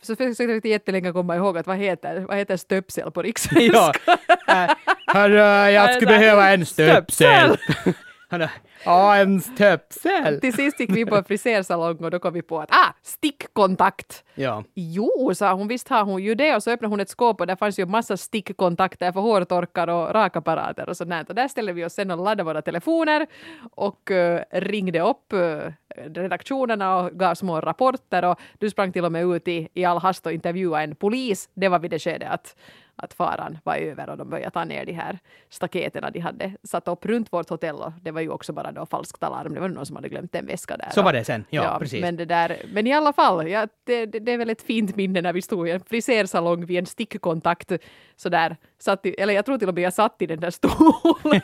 Så 0.02 0.16
försökte 0.16 0.44
jag 0.44 0.66
jättelänge 0.66 1.12
komma 1.12 1.36
ihåg 1.36 1.58
att 1.58 1.68
vad 1.68 1.78
heter, 1.78 2.20
vad 2.20 2.38
heter 2.38 2.58
stöpsel 2.58 3.12
på 3.12 3.22
rikssvenska? 3.22 3.74
ja. 3.74 3.94
Äh, 4.48 4.70
hörru, 5.08 5.72
jag 5.72 5.94
skulle 5.94 6.08
behöva 6.08 6.50
en 6.50 6.66
stöpsel. 6.66 7.58
Han 8.30 8.48
Ja, 8.86 9.16
en 9.16 9.42
stöpsel. 9.42 10.42
Till 10.42 10.54
sist 10.54 10.80
gick 10.80 10.96
vi 10.96 11.06
på 11.06 11.16
en 11.16 11.24
frisersalong 11.24 11.98
och 11.98 12.12
då 12.12 12.20
kom 12.20 12.34
vi 12.34 12.42
på 12.42 12.60
att 12.60 12.72
ah, 12.72 12.94
stickkontakt! 13.02 14.24
Ja. 14.36 14.64
Jo, 14.74 15.34
sa 15.36 15.54
hon, 15.54 15.68
visst 15.68 15.88
har 15.88 16.04
hon 16.04 16.24
ju 16.24 16.36
det. 16.36 16.56
Och 16.56 16.64
så 16.64 16.72
öppnade 16.72 16.92
hon 16.92 17.00
ett 17.00 17.10
skåp 17.10 17.42
och 17.42 17.48
där 17.48 17.56
fanns 17.56 17.80
ju 17.80 17.82
en 17.82 17.92
massa 17.92 18.18
stickkontakter 18.18 19.12
för 19.12 19.20
hårtorkar 19.20 19.88
och 19.88 20.14
rakapparater 20.14 20.90
och 20.90 20.98
sånt. 20.98 21.30
Och 21.30 21.36
där 21.36 21.48
ställde 21.48 21.74
vi 21.74 21.86
oss 21.86 21.94
sen 21.94 22.12
och 22.12 22.18
laddade 22.18 22.44
våra 22.44 22.62
telefoner 22.62 23.28
och 23.72 24.12
eh, 24.12 24.42
ringde 24.52 25.00
upp 25.00 25.34
eh, 25.34 25.72
redaktionerna 26.06 26.98
och 26.98 27.12
gav 27.12 27.36
små 27.36 27.62
rapporter. 27.62 28.26
Och 28.26 28.40
du 28.60 28.70
sprang 28.70 28.92
till 28.92 29.06
och 29.06 29.12
med 29.12 29.26
ut 29.26 29.48
i, 29.48 29.68
i 29.74 29.86
all 29.86 29.98
hast 29.98 30.26
och 30.26 30.32
intervjuade 30.32 30.84
en 30.84 30.96
polis. 30.96 31.50
Det 31.54 31.70
var 31.70 31.80
vid 31.80 31.92
det 31.92 32.00
skedet 32.00 32.32
att 32.32 32.56
att 32.98 33.14
faran 33.14 33.58
var 33.64 33.76
över 33.76 34.10
och 34.10 34.18
de 34.18 34.30
började 34.30 34.52
ta 34.52 34.64
ner 34.64 34.86
de 34.86 34.94
här 34.94 35.20
staketen 35.50 36.12
de 36.14 36.20
hade 36.20 36.52
satt 36.64 36.88
upp 36.88 37.06
runt 37.06 37.34
vårt 37.34 37.50
hotell 37.50 37.76
och 37.76 37.92
det 38.02 38.12
var 38.12 38.22
ju 38.22 38.30
också 38.30 38.54
bara 38.54 38.72
då 38.72 38.86
falskt 38.86 39.24
alarm. 39.24 39.54
Det 39.54 39.60
var 39.60 39.70
någon 39.70 39.86
som 39.86 39.96
hade 39.96 40.10
glömt 40.10 40.36
en 40.36 40.46
väska 40.46 40.78
där. 40.78 40.90
Så 40.90 41.02
var 41.02 41.14
det 41.14 41.24
sen. 41.24 41.46
Ja, 41.50 41.78
precis. 41.80 42.02
Men, 42.02 42.16
det 42.16 42.26
där, 42.26 42.58
men 42.74 42.88
i 42.88 42.94
alla 42.94 43.14
fall, 43.14 43.50
ja, 43.50 43.68
det, 43.84 44.06
det, 44.06 44.20
det 44.20 44.32
är 44.32 44.38
väl 44.38 44.50
ett 44.50 44.62
fint 44.62 44.96
minne 44.96 45.22
när 45.22 45.34
vi 45.34 45.42
stod 45.42 45.68
i 45.68 45.72
en 45.72 45.80
frisersalong 45.80 46.66
vid 46.66 46.80
en 46.80 46.86
stickkontakt. 46.86 47.72
Sådär, 48.16 48.58
satt 48.80 49.06
i, 49.06 49.14
eller 49.18 49.34
jag 49.34 49.46
tror 49.46 49.58
till 49.58 49.68
och 49.68 49.74
med 49.76 49.84
jag 49.84 49.94
satt 49.94 50.16
i 50.20 50.26
den 50.26 50.40
där 50.40 50.50
stolen 50.52 51.42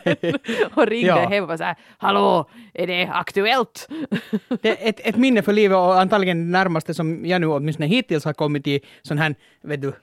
och 0.74 0.86
ringde 0.88 1.08
Ja. 1.08 1.28
hem 1.30 1.44
och 1.44 1.50
var 1.50 1.58
såhär 1.58 1.76
Hallå, 1.98 2.50
är 2.74 2.88
det 2.88 3.10
aktuellt? 3.14 3.88
Det 4.62 4.70
är 4.86 4.90
ett, 4.90 5.00
ett 5.08 5.16
minne 5.18 5.42
för 5.42 5.54
livet 5.54 5.76
och 5.78 6.00
antagligen 6.00 6.38
det 6.52 6.58
närmaste 6.60 6.94
som 6.94 7.26
jag 7.26 7.42
nu 7.42 7.48
åtminstone 7.48 7.88
hittills 7.88 8.26
har 8.26 8.34
kommit 8.34 8.68
i 8.68 8.80
sån 9.02 9.18
här, 9.18 9.36
vet 9.64 9.82
du, 9.82 9.94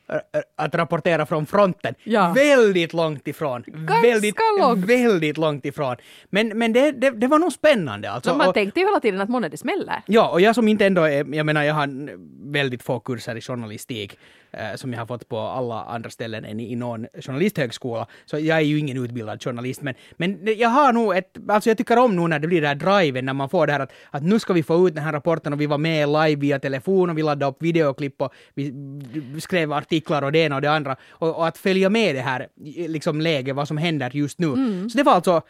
att 0.56 0.74
rapportera 0.74 1.26
från 1.26 1.46
fronten. 1.46 1.94
Ja. 2.04 2.32
Väldigt 2.32 2.92
långt 2.92 3.28
ifrån. 3.28 3.64
Ganska 3.66 4.08
väldigt, 4.08 4.36
långt. 4.60 4.84
Väldigt 4.84 5.36
långt 5.38 5.64
ifrån. 5.66 5.96
Men, 6.30 6.48
men 6.58 6.72
det, 6.72 6.92
det, 6.92 7.10
det 7.10 7.26
var 7.26 7.38
nog 7.38 7.52
spännande 7.52 8.10
alltså. 8.10 8.30
Så 8.30 8.36
man 8.36 8.48
Och- 8.48 8.54
tänkte 8.54 8.80
ju 8.80 8.86
hela 8.86 9.00
tiden 9.00 9.20
att 9.20 9.28
månne 9.28 9.48
det 9.48 9.56
smäller. 9.56 10.02
Ja, 10.06 10.28
och 10.28 10.40
jag 10.40 10.54
som 10.54 10.68
inte 10.68 10.86
ändå 10.86 11.02
är, 11.02 11.34
jag 11.34 11.46
menar 11.46 11.62
jag 11.62 11.74
har 11.74 12.10
väldigt 12.52 12.82
få 12.82 13.00
kurser 13.00 13.36
i 13.36 13.40
journalistik 13.40 14.18
som 14.76 14.92
jag 14.92 15.00
har 15.00 15.06
fått 15.06 15.28
på 15.28 15.38
alla 15.38 15.84
andra 15.84 16.10
ställen 16.10 16.44
än 16.44 16.60
i, 16.60 16.76
någon 16.76 17.06
journalisthögskola. 17.20 18.06
Så 18.26 18.38
jag 18.38 18.56
är 18.56 18.60
ju 18.60 18.78
ingen 18.78 19.04
utbildad 19.04 19.42
journalist, 19.42 19.82
men, 19.82 19.94
men 20.16 20.44
det- 20.44 20.54
jag 20.54 20.68
har 20.68 20.92
nog 20.92 21.16
ett, 21.16 21.36
alltså 21.48 21.70
jag 21.70 21.78
tycker 21.78 21.98
om 21.98 22.16
nu 22.16 22.28
när 22.28 22.38
det 22.38 22.46
blir 22.48 22.60
den 22.60 22.68
här 22.68 22.74
driven, 23.02 23.24
när 23.24 23.32
man 23.32 23.48
får 23.48 23.66
det 23.66 23.72
här 23.72 23.80
att, 23.80 23.92
att 24.10 24.22
nu 24.22 24.38
ska 24.38 24.52
vi 24.52 24.62
få 24.62 24.88
ut 24.88 24.94
den 24.94 25.04
här 25.04 25.12
rapporten 25.12 25.52
och 25.52 25.60
vi 25.60 25.66
var 25.66 25.78
med 25.78 26.08
live 26.08 26.34
via 26.40 26.58
telefon 26.58 27.10
och 27.10 27.18
vi 27.18 27.22
laddade 27.22 27.46
upp 27.50 27.62
videoklipp 27.62 28.22
och 28.22 28.32
vi 28.54 28.72
skrev 29.40 29.72
artiklar 29.72 30.22
och 30.22 30.32
det 30.32 30.38
ena 30.38 30.54
och 30.56 30.62
det 30.62 30.70
andra. 30.70 30.96
Och, 31.10 31.36
och 31.36 31.46
att 31.46 31.58
följa 31.58 31.90
med 31.90 32.14
det 32.14 32.20
här 32.20 32.46
liksom 32.88 33.20
läget, 33.20 33.56
vad 33.56 33.68
som 33.68 33.76
händer 33.78 34.10
just 34.14 34.38
nu. 34.38 34.46
Så 34.90 34.96
det 34.98 35.02
var 35.04 35.12
alltså 35.12 35.42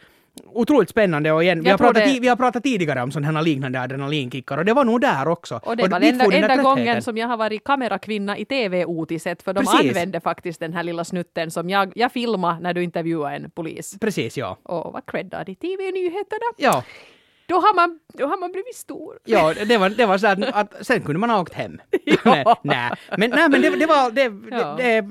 otroligt 0.47 0.89
spännande 0.91 1.33
och 1.33 1.43
igen, 1.45 1.63
vi 1.63 1.71
har, 1.71 1.79
pratat, 1.79 2.05
det- 2.05 2.21
vi 2.21 2.29
har 2.29 2.37
pratat 2.37 2.63
tidigare 2.63 3.03
om 3.03 3.11
sådana 3.13 3.39
här 3.39 3.45
liknande 3.45 3.81
adrenalinkickar 3.81 4.59
och 4.59 4.65
det 4.65 4.73
var 4.73 4.85
nog 4.85 5.01
där 5.01 5.29
också. 5.29 5.61
Och 5.65 5.77
det 5.77 5.89
var 5.89 6.01
dit 6.01 6.19
den 6.19 6.33
enda, 6.33 6.37
enda 6.53 6.63
gången 6.63 7.03
som 7.03 7.17
jag 7.17 7.29
har 7.29 7.37
varit 7.37 7.65
kamerakvinna 7.65 8.39
i 8.39 8.45
TV-otiset, 8.45 9.43
för 9.43 9.53
de 9.53 9.61
Precis. 9.65 9.89
använde 9.89 10.21
faktiskt 10.21 10.61
den 10.61 10.73
här 10.73 10.83
lilla 10.83 11.05
snutten 11.05 11.51
som 11.51 11.71
jag, 11.71 11.93
jag 11.95 12.13
filmade 12.13 12.61
när 12.61 12.75
du 12.75 12.83
intervjuade 12.83 13.37
en 13.37 13.51
polis. 13.51 13.97
Precis, 14.01 14.37
ja. 14.39 14.57
Och 14.63 14.93
var 14.93 15.03
creddad 15.07 15.49
i 15.49 15.55
TV-nyheterna. 15.55 16.45
Ja, 16.57 16.85
Då 17.47 17.55
har 17.57 17.75
man, 17.75 17.99
då 18.19 18.27
har 18.27 18.37
man 18.41 18.53
blivit 18.53 18.77
stor. 18.77 19.19
ja 19.25 19.55
det, 19.67 19.79
var, 19.79 19.91
det 19.91 20.07
var 20.07 20.19
så 20.19 20.27
att, 20.27 20.39
att 20.53 20.87
sen 20.87 21.03
kunde 21.03 21.19
man 21.21 21.31
ha 21.31 21.41
åkt 21.41 21.55
hem. 21.55 21.73
nej, 22.25 22.45
nej, 22.63 22.91
men, 23.19 23.31
nej, 23.31 23.49
men 23.49 23.63
det, 23.63 23.71
det 23.77 23.87
var... 23.87 24.11
Det, 24.11 24.33
Ja. 24.51 24.75
det, 24.79 25.05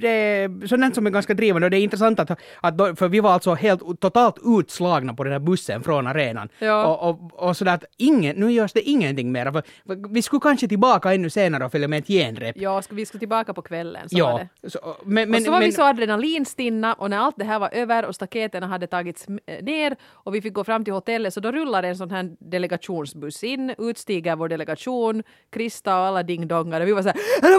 det, 0.00 0.08
är 0.08 0.66
sådant 0.66 0.94
som 0.94 1.06
är 1.06 1.10
ganska 1.10 1.34
drivande 1.34 1.66
och 1.66 1.70
det 1.70 1.76
är 1.78 1.82
intressant 1.82 2.20
att, 2.20 2.30
att 2.60 2.78
då, 2.78 2.96
för 2.96 3.08
vi 3.08 3.20
var 3.20 3.30
alltså 3.30 3.54
helt 3.54 4.00
totalt 4.00 4.36
utslagna 4.44 5.14
på 5.14 5.24
den 5.24 5.32
här 5.32 5.40
bussen 5.40 5.82
från 5.82 6.06
arenan. 6.06 6.48
Ja. 6.58 6.86
Och, 6.86 7.10
och, 7.10 7.48
och 7.48 7.56
sådär 7.56 7.74
att 7.74 7.84
ingen, 7.96 8.36
nu 8.36 8.52
görs 8.52 8.72
det 8.72 8.80
ingenting 8.82 9.32
mer. 9.32 9.52
För, 9.52 9.62
för 9.86 10.12
vi 10.14 10.22
skulle 10.22 10.40
kanske 10.40 10.68
tillbaka 10.68 11.14
ännu 11.14 11.30
senare 11.30 11.64
och 11.64 11.72
följa 11.72 11.88
med 11.88 11.98
ett 11.98 12.06
genrep. 12.06 12.56
Ja, 12.58 12.82
vi 12.90 13.06
ska 13.06 13.18
tillbaka 13.18 13.54
på 13.54 13.62
kvällen. 13.62 14.08
Så 14.08 14.22
var 14.24 14.30
Ja, 14.40 14.46
det. 14.62 14.70
så, 14.70 14.78
men, 15.04 15.30
men, 15.30 15.38
och 15.40 15.44
så 15.44 15.50
var 15.50 15.58
men, 15.58 15.66
vi 15.68 15.72
så 15.72 15.82
adrenalinstinna 15.82 16.94
och 16.94 17.10
när 17.10 17.18
allt 17.18 17.34
det 17.38 17.44
här 17.44 17.58
var 17.58 17.70
över 17.72 18.04
och 18.04 18.14
staketen 18.14 18.62
hade 18.62 18.86
tagits 18.86 19.28
m- 19.28 19.38
ner 19.62 19.96
och 20.10 20.34
vi 20.34 20.42
fick 20.42 20.54
gå 20.54 20.64
fram 20.64 20.84
till 20.84 20.92
hotellet 20.92 21.34
så 21.34 21.40
då 21.40 21.52
rullade 21.52 21.88
en 21.88 21.96
sån 21.96 22.10
här 22.10 22.36
delegationsbuss 22.38 23.44
in, 23.44 23.74
utstiger 23.78 24.36
vår 24.36 24.48
delegation, 24.48 25.22
Krista 25.50 26.00
och 26.00 26.06
alla 26.06 26.22
dingdongar 26.22 26.80
och 26.80 26.88
vi 26.88 26.92
var 26.92 27.02
så 27.02 27.08
här 27.08 27.16
"Här 27.42 27.50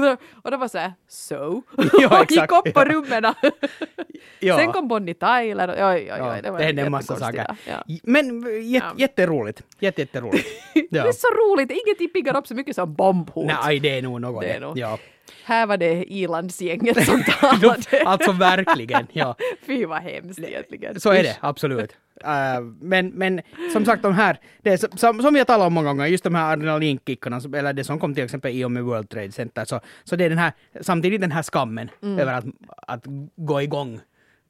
var 0.00 0.16
och 0.44 0.50
det 0.50 0.56
var 0.56 0.68
så 0.68 0.78
här 0.78 0.92
so 1.08 1.62
Ja, 2.00 2.20
och 2.22 2.30
gick 2.30 2.30
exakt, 2.30 2.52
upp 2.52 2.74
på 2.74 2.80
ja. 2.80 2.84
rummen. 2.84 3.24
ja. 4.40 4.58
Sen 4.58 4.72
kom 4.72 4.88
Bonnie 4.88 5.14
Tyler 5.14 5.68
oj, 5.68 5.84
oj, 5.84 6.12
oj, 6.12 6.18
Ja, 6.18 6.42
det 6.42 6.50
var 6.50 6.58
det 6.58 6.64
hände 6.64 6.82
en 6.82 6.90
massa 6.90 7.16
saker. 7.16 7.46
Ja. 7.68 7.84
Men 8.02 8.42
jät, 8.70 8.82
Ja. 8.82 8.92
jätteroligt. 8.96 9.62
Jätte, 9.78 10.00
jätteroligt. 10.00 10.48
Det 10.74 10.86
Ja. 10.96 11.08
är 11.08 11.12
så 11.12 11.26
roligt, 11.28 11.70
ingenting 11.70 12.08
piggar 12.08 12.36
upp 12.36 12.46
så 12.46 12.54
mycket 12.54 12.74
som 12.74 12.94
bombhot. 12.94 13.46
Nej, 13.46 13.80
det 13.80 13.98
är 13.98 14.02
nog 14.02 14.20
något. 14.20 14.42
Det 14.42 14.48
är 14.52 14.60
nog. 14.60 14.78
Ja. 14.78 14.98
Här 15.44 15.66
var 15.66 15.76
det 15.76 16.04
ilandsgänget 16.12 17.04
som 17.06 17.16
De, 17.26 17.32
talade. 17.32 18.02
alltså 18.04 18.32
verkligen, 18.32 19.06
ja. 19.12 19.36
Fy 19.66 19.84
vad 19.86 20.02
hemskt 20.02 20.38
egentligen. 20.40 21.00
Så 21.00 21.10
är 21.12 21.22
det, 21.22 21.36
absolut. 21.40 21.96
Uh, 22.24 22.60
men, 22.80 23.08
men 23.08 23.40
som 23.72 23.84
sagt, 23.84 24.02
de 24.02 24.14
här, 24.14 24.38
det 24.62 24.78
som, 24.78 25.20
som 25.22 25.34
vi 25.34 25.40
har 25.40 25.44
talat 25.44 25.66
om 25.66 25.72
många 25.72 25.88
gånger, 25.88 26.06
just 26.06 26.24
de 26.24 26.34
här 26.34 26.52
adrenalinkickarna, 26.52 27.40
som- 27.40 27.54
eller 27.54 27.72
det 27.72 27.84
som 27.84 27.98
kom 27.98 28.14
till 28.14 28.24
exempel 28.24 28.52
i 28.52 28.64
och 28.64 28.70
med 28.72 28.84
World 28.84 29.08
Trade 29.08 29.32
Center, 29.32 29.64
så, 29.64 29.80
så 30.04 30.16
det 30.16 30.24
är 30.24 30.28
den 30.28 30.38
här, 30.38 30.52
samtidigt 30.80 31.20
den 31.20 31.32
här 31.32 31.42
skammen 31.42 31.90
Mm. 32.02 32.18
över 32.18 32.32
att, 32.32 32.44
att 32.86 33.04
gå 33.36 33.62
igång. 33.62 34.00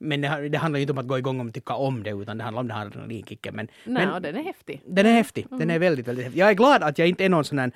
Men 0.01 0.21
det, 0.21 0.49
det 0.49 0.59
handlar 0.59 0.79
ju 0.79 0.83
inte 0.83 0.93
om 0.93 0.99
att 0.99 1.07
gå 1.09 1.19
igång 1.19 1.41
om 1.41 1.49
att 1.49 1.55
tycka 1.55 1.75
om 1.75 2.03
det, 2.03 2.11
utan 2.11 2.39
det 2.39 2.45
handlar 2.45 2.61
om 2.61 2.69
den 2.69 2.77
här 2.77 2.87
adrenalinkicken. 2.87 3.57
Men, 3.57 3.69
Nej, 3.85 4.07
men 4.07 4.15
och 4.15 4.23
den 4.23 4.37
är 4.37 4.43
häftig. 4.43 4.81
den 4.87 5.07
är 5.07 5.13
häftig. 5.13 5.47
Den 5.51 5.61
Mm. 5.63 5.71
är 5.75 5.79
väldigt, 5.79 6.09
väldigt 6.09 6.25
häftig. 6.25 6.41
Jag 6.41 6.49
är 6.51 6.55
glad 6.55 6.83
att 6.83 6.99
jag 6.99 7.09
inte 7.09 7.25
är 7.25 7.29
någon 7.29 7.45
sån 7.45 7.59
här 7.59 7.67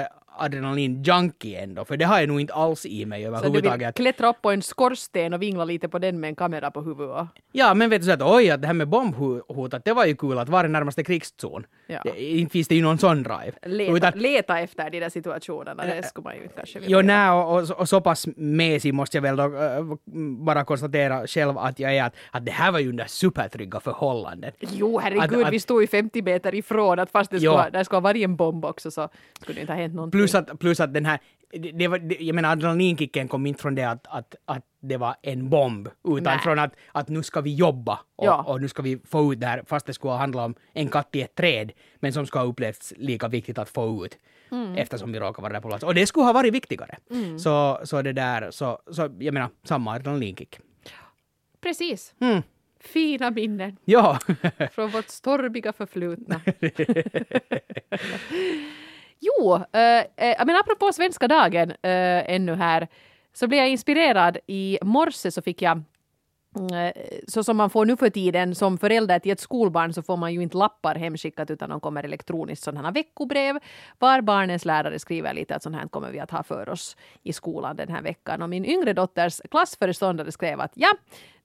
uh, 0.00 0.06
adrenalin-junkie 0.38 1.62
ändå, 1.62 1.84
för 1.84 1.96
det 1.96 2.04
har 2.04 2.20
jag 2.20 2.28
nog 2.28 2.40
inte 2.40 2.54
alls 2.54 2.86
i 2.86 3.06
mig 3.06 3.22
Så 3.22 3.30
du 3.30 3.30
vill 3.30 3.36
överhuvudtaget. 3.46 3.96
klättra 3.96 4.28
upp 4.28 4.42
på 4.42 4.50
en 4.50 4.62
skorsten 4.62 5.32
och 5.34 5.42
vingla 5.42 5.64
lite 5.64 5.88
på 5.88 5.98
den 5.98 6.20
med 6.20 6.28
en 6.28 6.36
kamera 6.36 6.70
på 6.70 6.80
huvudet. 6.80 7.28
Ja, 7.52 7.74
men 7.74 7.90
vet 7.90 8.00
du 8.02 8.06
så 8.06 8.12
att 8.12 8.22
oj, 8.22 8.50
att 8.50 8.60
det 8.60 8.66
här 8.66 8.74
med 8.74 8.88
bombhot, 8.88 9.74
att 9.74 9.84
det 9.84 9.92
var 9.92 10.04
ju 10.06 10.16
kul 10.16 10.38
att 10.38 10.48
vara 10.48 10.66
i 10.66 10.70
närmaste 10.70 11.04
krigszon. 11.04 11.66
Ja. 11.86 12.02
Inte 12.16 12.52
finns 12.52 12.68
det 12.68 12.74
ju 12.74 12.82
någon 12.82 12.98
sån 12.98 13.22
drive. 13.22 13.52
Leta, 13.66 13.92
Utan, 13.96 14.12
leta 14.18 14.58
efter 14.60 14.90
de 14.90 15.00
där 15.00 15.08
situationerna, 15.08 15.84
det 15.84 16.02
skulle 16.02 16.24
man 16.24 16.34
ju 16.36 16.48
kanske 16.56 16.78
vilja 16.78 16.96
jo, 16.98 17.02
nä, 17.06 17.30
och, 17.30 17.56
och, 17.62 17.70
och 17.80 17.88
så 17.88 18.00
pass 18.00 18.26
mesig 18.36 18.94
måste 18.94 19.16
jag 19.16 19.22
väl 19.22 19.36
då 19.36 19.44
äh, 19.44 19.84
bara 20.44 20.64
konstatera 20.64 21.26
själv 21.26 21.58
att 21.58 21.78
jag 21.78 21.96
är 21.96 22.02
att, 22.04 22.14
att 22.30 22.44
det 22.46 22.52
här 22.52 22.72
var 22.72 22.78
ju 22.78 22.88
under 22.88 23.04
supertrygga 23.06 23.80
förhållanden. 23.80 24.52
Jo, 24.60 24.98
herregud, 24.98 25.38
Att- 25.40 25.46
att- 25.46 25.52
vi 25.52 25.60
stod 25.60 25.80
ju 25.80 25.86
50 25.86 26.22
meter 26.22 26.54
ifrån 26.54 26.98
att 26.98 27.10
fast 27.10 27.30
det 27.30 27.38
skulle, 27.40 27.70
där 27.70 27.84
skulle 27.84 27.96
ha 27.96 28.00
varit 28.00 28.24
en 28.24 28.36
bomb 28.36 28.64
också 28.64 28.90
så 28.90 29.08
skulle 29.42 29.54
det 29.54 29.60
inte 29.60 29.72
ha 29.72 29.80
hänt 29.80 29.94
någonting. 29.94 30.20
Plus 30.26 30.34
att, 30.34 30.58
plus 30.58 30.80
att 30.80 30.94
den 30.94 31.06
här, 31.06 31.18
det, 31.74 31.88
var, 31.88 31.98
det, 31.98 32.16
jag 32.20 32.34
menar 32.34 32.52
adrenalinkicken 32.52 33.28
kom 33.28 33.46
inte 33.46 33.62
från 33.62 33.74
det 33.74 33.84
att, 33.84 34.06
att, 34.06 34.34
att 34.44 34.64
det 34.80 34.96
var 34.96 35.14
en 35.22 35.50
bomb, 35.50 35.88
utan 36.04 36.22
Nej. 36.22 36.38
från 36.38 36.58
att, 36.58 36.74
att 36.92 37.08
nu 37.08 37.22
ska 37.22 37.40
vi 37.40 37.54
jobba 37.54 38.00
och, 38.16 38.26
Ja. 38.26 38.42
och 38.42 38.60
nu 38.60 38.68
ska 38.68 38.82
vi 38.82 38.98
få 39.04 39.32
ut 39.32 39.40
det 39.40 39.46
här, 39.46 39.62
fast 39.66 39.86
det 39.86 39.94
skulle 39.94 40.12
handla 40.12 40.44
om 40.44 40.54
en 40.72 40.88
katt 40.88 41.08
i 41.12 41.22
ett 41.22 41.34
träd, 41.34 41.72
men 42.00 42.12
som 42.12 42.26
ska 42.26 42.38
ha 42.38 42.46
upplevts 42.46 42.92
lika 42.96 43.28
viktigt 43.28 43.58
att 43.58 43.68
få 43.68 44.06
ut. 44.06 44.18
Mm. 44.50 44.74
Eftersom 44.76 45.12
vi 45.12 45.18
råkar 45.20 45.42
vara 45.42 45.52
där 45.52 45.60
på 45.60 45.68
plats. 45.68 45.84
Och 45.84 45.94
det 45.94 46.06
skulle 46.06 46.26
ha 46.26 46.32
varit 46.32 46.54
viktigare. 46.54 46.98
Så, 47.38 47.80
så 47.84 48.02
det 48.02 48.12
där, 48.12 48.50
så, 48.50 48.78
så 48.90 49.02
jag 49.18 49.34
menar, 49.34 49.48
samma 49.64 49.92
adrenalinkick. 49.92 50.58
Precis. 51.60 52.14
Mm. 52.20 52.42
Fina 52.80 53.30
minnen 53.30 53.76
Ja, 53.84 54.18
från 54.72 54.90
vårt 54.90 55.08
stormiga 55.08 55.72
förflutna. 55.72 56.40
jo, 59.20 59.54
äh, 59.72 60.04
äh, 60.16 60.46
men 60.46 60.56
apropå 60.56 60.92
svenska 60.92 61.28
dagen 61.28 61.70
äh, 61.70 62.34
ännu 62.34 62.54
här, 62.54 62.88
så 63.34 63.46
blev 63.46 63.58
jag 63.58 63.68
inspirerad. 63.68 64.38
I 64.46 64.78
morse 64.82 65.30
så 65.30 65.42
fick 65.42 65.62
jag 65.62 65.82
mm, 66.56 66.92
så 67.28 67.44
som 67.44 67.56
man 67.56 67.70
får 67.70 67.86
nu 67.86 67.96
för 67.96 68.10
tiden 68.10 68.54
som 68.54 68.78
förälder 68.78 69.18
till 69.18 69.32
ett 69.32 69.40
skolbarn 69.40 69.92
så 69.92 70.02
får 70.02 70.16
man 70.16 70.34
ju 70.34 70.42
inte 70.42 70.56
lappar 70.56 70.94
hemskickat 70.94 71.50
utan 71.50 71.70
de 71.70 71.80
kommer 71.80 72.04
elektroniskt 72.04 72.64
sådana 72.64 72.90
veckobrev 72.90 73.58
var 73.98 74.20
barnens 74.20 74.64
lärare 74.64 74.98
skriver 74.98 75.34
lite 75.34 75.54
att 75.54 75.62
sånt 75.62 75.76
här 75.76 75.88
kommer 75.88 76.10
vi 76.12 76.20
att 76.20 76.30
ha 76.30 76.42
för 76.42 76.68
oss 76.68 76.96
i 77.22 77.32
skolan 77.32 77.76
den 77.76 77.88
här 77.88 78.02
veckan. 78.02 78.42
Och 78.42 78.48
min 78.48 78.64
yngre 78.64 78.92
dotters 78.92 79.40
klassföreståndare 79.50 80.32
skrev 80.32 80.60
att 80.60 80.72
ja, 80.74 80.92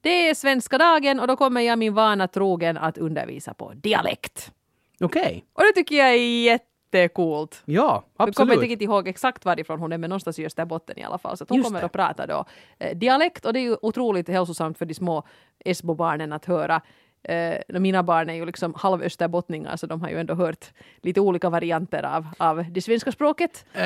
det 0.00 0.28
är 0.28 0.34
svenska 0.34 0.78
dagen 0.78 1.20
och 1.20 1.26
då 1.26 1.36
kommer 1.36 1.60
jag 1.60 1.78
min 1.78 1.94
vana 1.94 2.28
trogen 2.28 2.78
att 2.78 2.98
undervisa 2.98 3.54
på 3.54 3.72
dialekt. 3.74 4.52
okej. 5.00 5.44
Och 5.52 5.62
det 5.62 5.72
tycker 5.72 5.96
jag 5.96 6.14
är 6.14 6.71
jättecoolt. 6.98 7.62
Ja, 7.64 7.82
Jag 7.82 8.02
kommer 8.16 8.28
absolut. 8.28 8.52
inte 8.52 8.62
riktigt 8.64 8.82
ihåg 8.82 9.08
exakt 9.08 9.44
varifrån 9.44 9.80
hon 9.80 9.92
är, 9.92 9.98
men 9.98 10.10
någonstans 10.10 10.38
i 10.38 10.46
Österbotten 10.46 10.98
i 10.98 11.02
alla 11.04 11.18
fall. 11.18 11.36
Så 11.36 11.44
hon 11.48 11.56
Just 11.58 11.66
kommer 11.68 11.80
det. 11.80 11.86
att 11.86 11.92
prata 11.92 12.26
då 12.26 12.44
eh, 12.78 12.96
dialekt 12.96 13.44
och 13.46 13.52
det 13.52 13.58
är 13.58 13.62
ju 13.62 13.76
otroligt 13.82 14.28
hälsosamt 14.28 14.78
för 14.78 14.86
de 14.86 14.94
små 14.94 15.22
Esbo-barnen 15.64 16.32
att 16.32 16.44
höra. 16.44 16.80
Eh, 17.24 17.80
mina 17.80 18.02
barn 18.02 18.30
är 18.30 18.34
ju 18.34 18.46
liksom 18.46 18.74
halvösterbottningar 18.76 19.76
så 19.76 19.86
de 19.86 20.00
har 20.02 20.08
ju 20.08 20.20
ändå 20.20 20.34
hört 20.34 20.66
lite 21.02 21.20
olika 21.20 21.50
varianter 21.50 22.02
av, 22.02 22.26
av 22.38 22.64
det 22.70 22.82
svenska 22.82 23.12
språket. 23.12 23.64
Eh, 23.74 23.82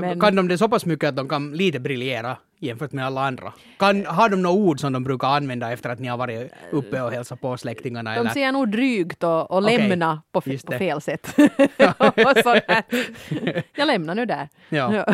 Men- 0.00 0.20
Kan 0.20 0.34
de 0.36 0.48
det 0.48 0.58
så 0.58 0.68
pass 0.68 0.86
mycket 0.86 1.08
att 1.08 1.16
de 1.16 1.28
kan 1.28 1.52
lite 1.56 1.80
briljera 1.80 2.36
jämfört 2.58 2.92
med 2.92 3.06
alla 3.06 3.26
andra? 3.26 3.52
Kan, 3.78 4.06
har 4.06 4.28
de 4.28 4.42
några 4.42 4.56
ord 4.56 4.80
som 4.80 4.92
de 4.92 5.04
brukar 5.04 5.28
använda 5.28 5.72
efter 5.72 5.90
att 5.90 5.98
ni 5.98 6.08
har 6.08 6.16
varit 6.16 6.52
uppe 6.72 7.00
och 7.02 7.12
hälsat 7.12 7.40
på 7.40 7.56
släktingarna? 7.56 8.14
De 8.14 8.20
eller? 8.20 8.30
säger 8.30 8.52
nog 8.52 8.68
drygt 8.68 9.22
och, 9.22 9.50
och 9.50 9.64
Okej, 9.64 9.88
lämna 9.88 10.22
på, 10.32 10.40
fe- 10.40 10.66
på 10.66 10.72
fel 10.78 11.00
sätt. 11.00 11.34
Jag 13.76 13.86
lämnar 13.86 14.14
nu 14.14 14.26
där. 14.26 14.48
Ja. 14.68 15.04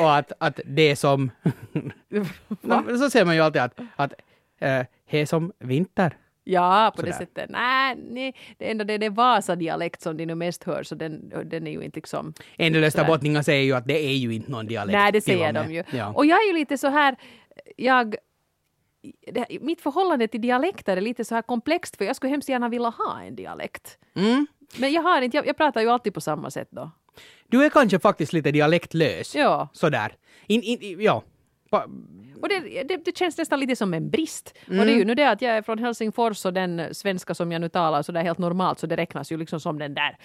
Och 0.00 0.16
att, 0.16 0.32
att 0.38 0.60
det 0.64 0.96
som... 0.96 1.30
Så 2.98 3.10
säger 3.10 3.24
man 3.24 3.34
ju 3.34 3.40
alltid 3.40 3.62
att, 3.62 3.78
att 3.96 4.12
eh, 4.60 4.82
det 5.10 5.18
är 5.20 5.26
som 5.26 5.52
vinter. 5.58 6.16
Ja, 6.44 6.92
på 6.96 7.02
det 7.02 7.12
Sådär. 7.12 7.26
sättet. 7.26 7.50
Nej, 7.50 7.96
nej, 7.96 8.34
det 8.58 8.70
enda 8.70 8.84
det 8.84 8.92
är 8.92 8.98
det 8.98 9.08
Vasa-dialekt 9.08 10.02
som 10.02 10.16
de 10.16 10.26
nu 10.26 10.34
mest 10.34 10.64
hör, 10.64 10.82
så 10.82 10.94
den, 10.94 11.28
den 11.44 11.66
är 11.66 11.70
ju 11.70 11.82
inte 11.82 11.96
liksom... 11.96 12.34
En 12.56 12.72
del 12.72 12.84
österbottningar 12.84 13.42
säger 13.42 13.64
ju 13.64 13.72
att 13.72 13.86
det 13.86 14.04
är 14.04 14.16
ju 14.16 14.34
inte 14.34 14.50
någon 14.50 14.66
dialekt. 14.66 14.98
Nej, 14.98 15.12
det 15.12 15.20
säger 15.20 15.52
de 15.52 15.72
ju. 15.72 15.84
Ja. 15.90 16.12
Och 16.12 16.26
jag 16.26 16.42
är 16.42 16.46
ju 16.46 16.52
lite 16.58 16.78
så 16.78 16.88
här, 16.88 17.16
jag... 17.76 18.16
Det, 19.32 19.46
mitt 19.60 19.80
förhållande 19.80 20.28
till 20.28 20.40
dialekter 20.40 20.96
är 20.96 21.00
lite 21.00 21.24
så 21.24 21.34
här 21.34 21.42
komplext, 21.42 21.96
för 21.96 22.04
jag 22.04 22.16
skulle 22.16 22.30
hemskt 22.30 22.48
gärna 22.48 22.68
vilja 22.68 22.88
ha 22.88 23.22
en 23.22 23.36
dialekt. 23.36 23.98
Mm. 24.16 24.46
Men 24.76 24.92
jag 24.92 25.02
har 25.02 25.22
inte, 25.22 25.36
jag, 25.36 25.46
jag 25.46 25.56
pratar 25.56 25.80
ju 25.80 25.88
alltid 25.90 26.14
på 26.14 26.20
samma 26.20 26.50
sätt 26.50 26.68
då. 26.70 26.90
Du 27.48 27.64
är 27.64 27.70
kanske 27.70 27.98
faktiskt 27.98 28.32
lite 28.32 28.50
dialektlös. 28.50 29.34
Ja, 29.34 29.68
Sådär. 29.72 30.16
In, 30.46 30.62
in, 30.62 31.00
ja. 31.00 31.22
Och 32.42 32.48
det, 32.48 32.82
det, 32.82 33.04
det 33.04 33.16
känns 33.16 33.38
nästan 33.38 33.60
lite 33.60 33.76
som 33.76 33.94
en 33.94 34.10
brist. 34.10 34.54
Och 34.66 34.72
Mm. 34.72 34.86
det 34.86 34.92
är 34.92 34.96
ju 34.96 35.04
nu 35.04 35.14
det 35.14 35.30
att 35.30 35.42
jag 35.42 35.56
är 35.56 35.62
från 35.62 35.78
Helsingfors 35.78 36.44
och 36.44 36.52
den 36.52 36.94
svenska 36.94 37.34
som 37.34 37.52
jag 37.52 37.60
nu 37.60 37.68
talar 37.68 38.02
så 38.02 38.12
där 38.12 38.22
helt 38.22 38.38
normalt, 38.38 38.78
så 38.78 38.86
det 38.86 38.96
räknas 38.96 39.32
ju 39.32 39.36
liksom 39.36 39.60
som 39.60 39.78
den 39.78 39.94
där 39.94 40.16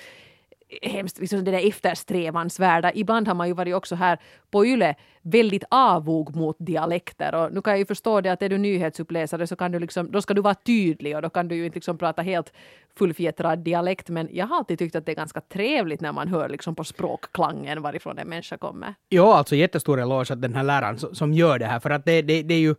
hemskt, 0.82 1.20
liksom 1.20 1.44
det 1.44 1.52
där 1.52 1.68
eftersträvansvärda. 1.68 2.92
Ibland 2.94 3.28
har 3.28 3.36
man 3.36 3.48
ju 3.48 3.54
varit 3.54 3.76
också 3.76 3.96
här 3.96 4.18
på 4.52 4.66
Yle 4.66 4.96
väldigt 5.22 5.64
avog 5.72 6.36
mot 6.36 6.56
dialekter 6.60 7.36
och 7.36 7.54
nu 7.54 7.62
kan 7.62 7.72
jag 7.72 7.80
ju 7.80 7.86
förstå 7.86 8.22
det 8.22 8.30
att 8.30 8.42
är 8.42 8.50
du 8.50 8.58
nyhetsuppläsare 8.58 9.48
så 9.48 9.56
kan 9.56 9.72
du 9.72 9.80
liksom, 9.80 10.12
då 10.12 10.22
ska 10.22 10.34
du 10.34 10.42
vara 10.42 10.56
tydlig 10.56 11.16
och 11.16 11.22
då 11.22 11.30
kan 11.30 11.48
du 11.48 11.56
ju 11.56 11.66
inte 11.66 11.76
liksom 11.76 11.98
prata 11.98 12.22
helt 12.22 12.54
fullfjättrad 12.98 13.60
dialekt 13.60 14.10
men 14.10 14.30
jag 14.32 14.48
har 14.48 14.58
alltid 14.58 14.80
tyckt 14.80 14.96
att 14.96 15.06
det 15.06 15.12
är 15.12 15.16
ganska 15.16 15.42
trevligt 15.42 16.02
när 16.02 16.12
man 16.12 16.28
hör 16.28 16.50
liksom 16.50 16.76
på 16.76 16.84
språkklangen 16.84 17.82
varifrån 17.82 18.18
en 18.18 18.28
människa 18.28 18.58
kommer. 18.58 18.94
Ja, 19.10 19.38
alltså 19.38 19.56
jättestor 19.56 20.00
eloge 20.00 20.34
att 20.34 20.42
den 20.42 20.56
här 20.56 20.64
läraren 20.64 20.98
som, 20.98 21.34
gör 21.34 21.60
det 21.60 21.66
här, 21.66 21.80
för 21.80 21.90
att 21.90 22.06
det, 22.06 22.22
det, 22.22 22.44
det 22.44 22.54
är 22.54 22.60
ju... 22.60 22.76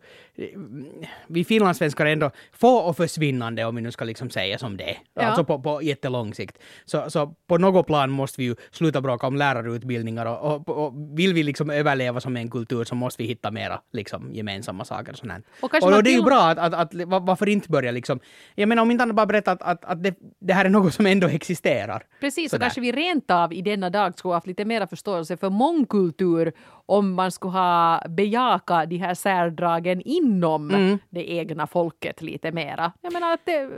Vi 1.27 1.43
finlandssvenskar 1.43 2.05
är 2.05 2.13
ändå 2.13 2.31
få 2.51 2.77
och 2.77 2.97
försvinnande, 2.97 3.65
om 3.65 3.75
vi 3.75 3.81
nu 3.81 3.91
ska 3.91 4.05
liksom 4.05 4.29
säga 4.29 4.57
som 4.57 4.77
det. 4.77 4.97
Ja. 5.13 5.21
Alltså 5.21 5.43
på, 5.43 5.61
på 5.61 5.81
jättelång 5.81 6.33
sikt. 6.33 6.57
Så, 6.85 7.09
så 7.09 7.35
på 7.47 7.57
något 7.57 7.87
plan 7.87 8.11
måste 8.11 8.41
vi 8.41 8.47
ju 8.47 8.55
sluta 8.71 9.01
bråka 9.01 9.27
om 9.27 9.35
lärarutbildningar 9.35 10.25
och, 10.25 10.69
och, 10.69 10.85
och 10.85 10.93
vill 11.19 11.33
vi 11.33 11.43
liksom 11.43 11.69
överleva 11.69 12.19
som 12.19 12.37
en 12.41 12.49
kultur 12.49 12.83
så 12.83 12.95
måste 12.95 13.21
vi 13.23 13.27
hitta 13.27 13.51
mera 13.51 13.81
liksom, 13.91 14.33
gemensamma 14.33 14.85
saker 14.85 15.11
och 15.11 15.17
sånt 15.17 15.31
här. 15.31 15.41
Och 15.61 15.73
Och, 15.73 15.91
man 15.91 16.03
det 16.03 16.09
är 16.09 16.15
ju 16.15 16.21
bra 16.23 16.41
att, 16.49 16.57
att, 16.57 16.73
att, 16.73 16.93
va- 16.93 17.19
varför 17.19 17.49
inte 17.49 17.69
börja 17.69 17.91
liksom, 17.91 18.19
jag 18.55 18.69
menar 18.69 18.81
om 18.81 18.91
inte 18.91 19.03
annat 19.03 19.15
bara 19.15 19.25
berätta 19.25 19.51
att, 19.51 19.61
att, 19.61 19.85
att 19.85 20.03
det, 20.03 20.15
det 20.39 20.53
här 20.53 20.65
är 20.65 20.69
något 20.69 20.93
som 20.93 21.05
ändå 21.05 21.27
existerar. 21.27 22.03
Precis, 22.19 22.45
och 22.45 22.49
Sådär. 22.49 22.65
kanske 22.65 22.81
vi 22.81 22.91
rent 22.91 23.31
av 23.31 23.53
i 23.53 23.61
denna 23.61 23.89
dag 23.89 24.17
skulle 24.17 24.29
ha 24.29 24.35
haft 24.35 24.47
lite 24.47 24.65
mera 24.65 24.87
förståelse 24.87 25.37
för 25.37 25.49
mångkultur 25.49 26.53
om 26.97 27.13
man 27.13 27.31
skulle 27.31 27.51
ha 27.51 28.03
bejakat 28.09 28.89
de 28.89 28.97
här 28.97 29.13
särdragen 29.13 30.01
inom 30.05 30.69
Mm. 30.71 30.97
det 31.09 31.31
egna 31.31 31.67
folket 31.67 32.21
lite 32.21 32.51
mera. 32.51 32.91
Jag 33.01 33.13
menar 33.13 33.33
att 33.33 33.45
det, 33.45 33.69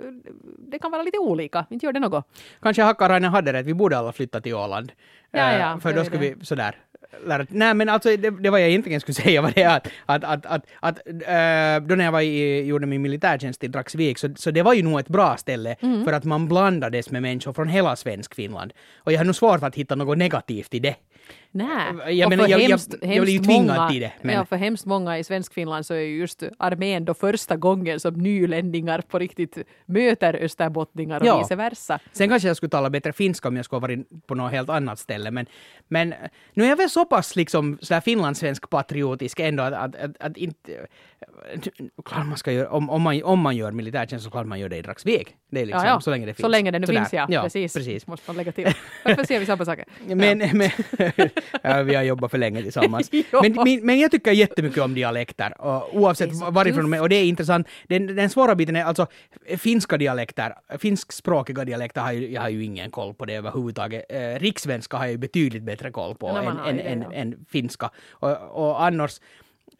det 0.71 0.79
kan 0.79 0.91
vara 0.91 1.03
lite 1.03 1.17
olika, 1.17 1.65
inte 1.69 1.85
gör 1.85 1.93
det 1.93 1.99
något. 1.99 2.25
Kanske 2.61 2.83
Hakkarainen 2.83 3.31
hade 3.31 3.53
rätt, 3.53 3.65
vi 3.65 3.73
borde 3.73 3.97
alla 3.97 4.11
flytta 4.11 4.41
till 4.41 4.53
Åland. 4.55 4.91
Ja, 5.31 5.51
Eh, 5.51 5.59
ja, 5.59 5.79
för 5.81 5.93
det 5.93 6.03
då 6.03 6.09
det. 6.09 6.17
vi 6.17 6.45
sådär 6.45 6.75
lära 7.25 7.45
Nej 7.49 7.73
men 7.73 7.89
alltså 7.89 8.09
det, 8.17 8.29
det 8.29 8.49
var 8.49 8.57
jag 8.57 8.69
egentligen 8.69 8.99
skulle 9.01 9.13
säga 9.23 9.41
var 9.41 9.51
det 9.55 9.63
att, 9.63 9.87
att, 10.05 10.23
att, 10.23 10.45
att, 10.45 10.65
att 10.79 10.97
eh, 11.07 11.87
då 11.87 11.95
när 11.95 12.03
jag 12.05 12.11
var 12.11 12.21
i, 12.21 12.65
gjorde 12.65 12.85
min 12.85 13.01
militärtjänst 13.01 13.63
i 13.63 13.67
Dragsvik 13.67 14.17
så, 14.17 14.29
så 14.35 14.51
det 14.51 14.61
var 14.63 14.73
ju 14.73 14.83
nog 14.83 14.99
ett 14.99 15.07
bra 15.07 15.37
ställe 15.37 15.75
Mm. 15.81 16.05
för 16.05 16.13
att 16.13 16.23
man 16.23 16.47
blandades 16.47 17.11
med 17.11 17.21
människor 17.21 17.53
från 17.53 17.67
hela 17.67 17.95
svensk 17.95 18.35
Finland. 18.35 18.73
Och 18.97 19.11
jag 19.11 19.19
har 19.19 19.25
nog 19.25 19.35
svårt 19.35 19.63
att 19.63 19.75
hitta 19.75 19.95
något 19.95 20.17
negativt 20.17 20.73
i 20.73 20.79
det. 20.79 20.95
Nej. 21.55 22.17
Jag 22.19 22.29
menar, 22.29 22.47
jag- 22.47 22.61
jag- 22.61 22.69
hemskt- 22.69 22.93
jag 23.01 23.21
blir 23.21 23.33
ju 23.33 23.37
hemskt 23.37 23.43
tvingad 23.49 23.75
många- 23.77 23.89
till 23.89 24.01
det, 24.01 24.11
men- 24.21 24.35
Ja, 24.35 24.45
för 24.45 24.55
hemskt 24.55 24.85
många 24.85 25.17
i 25.17 25.23
Svenskfinland 25.23 25.85
så 25.85 25.93
är 25.93 25.99
ju 25.99 26.17
just 26.17 26.43
armén 26.59 27.05
då 27.05 27.13
första 27.13 27.55
gången 27.55 27.99
som 27.99 28.13
nylänningar 28.13 29.01
på 29.01 29.19
riktigt 29.19 29.57
möter 29.85 30.33
österbottningar 30.35 31.19
och 31.19 31.27
Ja. 31.27 31.39
vice 31.39 31.55
versa. 31.55 31.99
Sen 32.11 32.29
kanske 32.29 32.47
jag 32.47 32.57
skulle 32.57 32.69
tala 32.69 32.89
bättre 32.89 33.13
finska 33.13 33.47
om 33.47 33.55
jag 33.55 33.65
skulle 33.65 33.77
ha 33.77 33.81
varit 33.81 34.27
på 34.27 34.35
något 34.35 34.51
helt 34.51 34.69
annat 34.69 34.99
ställe. 34.99 35.31
Men, 35.31 35.45
men 35.87 36.13
nu 36.53 36.63
är 36.63 36.69
jag 36.69 36.75
väl 36.77 36.89
så 36.89 37.05
pass 37.05 37.35
liksom, 37.35 37.77
finlandssvensk 38.03 38.69
patriotisk 38.69 39.39
ändå 39.39 39.63
att, 39.63 39.73
att, 39.73 39.95
att, 39.95 40.11
att 40.19 40.37
inte... 40.37 40.71
Klart 42.05 42.25
man 42.25 42.37
ska 42.37 42.51
göra, 42.51 42.69
om, 42.69 42.89
om, 42.89 43.01
man, 43.01 43.23
om 43.23 43.39
man 43.39 43.55
gör 43.55 43.71
militärtjänst 43.71 44.25
så 44.25 44.31
klart 44.31 44.47
man 44.47 44.59
gör 44.59 44.69
det 44.69 44.77
i 44.77 44.81
Dragsvik. 44.81 45.35
Det 45.51 45.61
är 45.61 45.65
liksom 45.65 45.83
ja, 45.85 45.89
ja. 45.93 46.01
så 46.01 46.09
länge 46.09 46.25
det 46.25 46.33
finns. 46.33 46.43
Så 46.43 46.47
länge 46.47 46.71
det 46.71 46.79
nu 46.79 46.85
Sådär. 46.87 46.99
finns, 46.99 47.13
ja. 47.13 47.27
ja 47.29 47.41
precis. 47.43 47.73
precis. 47.73 48.07
Måste 48.07 48.29
man 48.29 48.37
lägga 48.37 48.51
till. 48.51 48.73
Varför 49.05 49.23
ser 49.23 49.39
vi 49.39 49.45
samma 49.45 49.65
saker? 49.65 49.85
Men, 50.15 50.37
men 50.37 50.69
ja, 51.61 51.83
vi 51.83 51.95
har 51.95 52.03
jobbat 52.03 52.31
för 52.31 52.37
länge 52.37 52.61
tillsammans. 52.61 53.11
Men, 53.41 53.53
men, 53.53 53.85
men 53.85 53.99
jag 53.99 54.11
tycker 54.11 54.31
jättemycket 54.31 54.83
om 54.83 54.93
dialekter, 54.93 55.61
och 55.61 55.97
oavsett 55.97 56.29
varifrån 56.33 56.83
de 56.83 56.93
är. 56.93 57.01
Och 57.01 57.09
det 57.09 57.15
är 57.15 57.25
intressant. 57.25 57.67
Den, 57.87 58.15
den 58.15 58.29
svåra 58.29 58.55
biten 58.55 58.75
är 58.75 58.83
alltså 58.83 59.07
finska 59.57 59.97
dialekter, 59.97 60.53
finskspråkiga 60.77 61.65
dialekter 61.65 62.01
har 62.01 62.11
ju, 62.11 62.31
jag 62.31 62.41
har 62.41 62.49
ju 62.49 62.63
ingen 62.63 62.91
koll 62.91 63.13
på 63.13 63.25
det 63.25 63.35
överhuvudtaget. 63.35 64.05
Eh, 64.09 64.39
rikssvenska 64.39 64.97
har 64.97 65.05
jag 65.05 65.11
ju 65.11 65.17
betydligt 65.17 65.63
bättre 65.63 65.91
koll 65.91 66.15
på 66.15 66.27
Ja, 66.27 66.69
än, 66.69 66.79
än, 66.79 66.79
än, 66.79 67.11
än 67.11 67.45
finska. 67.49 67.89
Och, 68.11 68.37
och 68.51 68.83
annars 68.83 69.19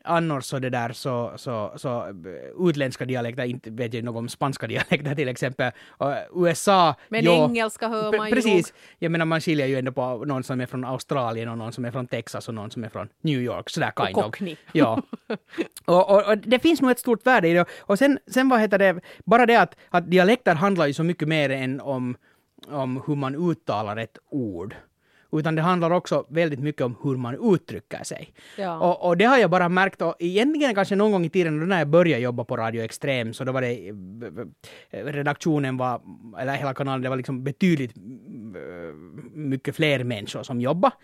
Annars 0.05 0.45
så 0.45 0.60
det 0.60 0.69
där 0.69 0.93
så, 0.93 1.33
så, 1.36 1.74
så 1.75 2.07
eh, 2.07 2.69
utländska 2.69 3.05
dialekter, 3.05 3.43
inte 3.43 3.69
vet 3.72 3.93
jag 3.93 4.03
något 4.03 4.19
om 4.19 4.29
spanska 4.29 4.67
dialekter 4.74 5.15
till 5.15 5.27
exempel. 5.27 5.72
Och 5.88 6.13
USA, 6.36 6.95
Men 7.10 7.24
jo, 7.24 7.31
engelska 7.31 7.88
hör 7.88 8.17
man 8.17 8.29
ju 8.29 8.36
Precis. 8.36 8.74
Jag 9.00 9.12
menar 9.12 9.25
man 9.25 9.41
skiljer 9.41 9.67
ju 9.67 9.77
ändå 9.77 9.91
på 9.91 10.25
någon 10.25 10.43
som 10.43 10.62
är 10.62 10.65
från 10.65 10.86
Australien 10.86 11.50
och 11.50 11.57
någon 11.57 11.72
som 11.74 11.86
är 11.86 11.91
från 11.91 12.07
Texas 12.07 12.48
och 12.48 12.53
någon 12.53 12.72
som 12.72 12.83
är 12.83 12.89
från 12.89 13.10
New 13.22 13.41
York. 13.41 13.69
Sådär 13.69 13.91
Och 13.95 14.05
kind 14.05 14.17
of. 14.17 14.24
cockney. 14.24 14.55
Ja. 14.72 15.01
och, 15.86 16.10
och, 16.10 16.29
och 16.29 16.38
det 16.38 16.60
finns 16.60 16.81
nog 16.81 16.91
ett 16.91 17.00
stort 17.00 17.25
värde 17.25 17.48
i 17.48 17.53
det. 17.53 17.65
Och 17.79 18.00
sen, 18.00 18.19
sen 18.27 18.50
vad 18.50 18.60
heter 18.60 18.79
det, 18.79 19.01
bara 19.25 19.45
det 19.45 19.55
att, 19.55 19.75
att 19.89 20.12
dialekter 20.12 20.55
handlar 20.55 20.88
ju 20.88 20.93
så 20.93 21.03
mycket 21.03 21.27
mer 21.27 21.50
än 21.50 21.81
om, 21.81 22.17
om 22.67 23.03
hur 23.07 23.15
man 23.15 23.51
uttalar 23.51 23.98
ett 23.98 24.17
ord. 24.29 24.75
Utan 25.34 25.56
det 25.56 25.62
handlar 25.62 25.92
också 25.92 26.25
väldigt 26.30 26.60
mycket 26.60 26.82
om 26.82 26.96
hur 27.04 27.18
man 27.18 27.54
uttrycker 27.54 28.04
sig. 28.04 28.34
Ja. 28.58 28.80
Och, 28.80 29.08
och 29.08 29.18
det 29.18 29.25
har 29.25 29.38
jag 29.38 29.50
bara 29.50 29.70
märkt, 29.70 30.02
och 30.02 30.16
egentligen 30.20 30.75
kanske 30.75 30.96
någon 30.96 31.12
gång 31.12 31.25
i 31.25 31.30
tiden 31.30 31.70
när 31.70 31.80
jag 31.80 31.88
började 31.88 32.24
jobba 32.24 32.44
på 32.44 32.58
Radio 32.58 32.84
Extrem, 32.84 33.34
så 33.34 33.44
då 33.44 33.52
var 33.52 33.62
det, 33.62 33.90
eh, 34.90 35.06
redaktionen 35.06 35.78
var, 35.78 36.02
eller 36.40 36.54
hela 36.54 36.74
kanalen, 36.74 37.02
det 37.02 37.10
var 37.10 37.18
liksom 37.18 37.44
betydligt 37.44 37.98
eh, 37.98 38.96
mycket 39.34 39.75
fler 39.75 40.04
människor 40.04 40.44
som 40.44 40.62
jobbade. 40.62 40.96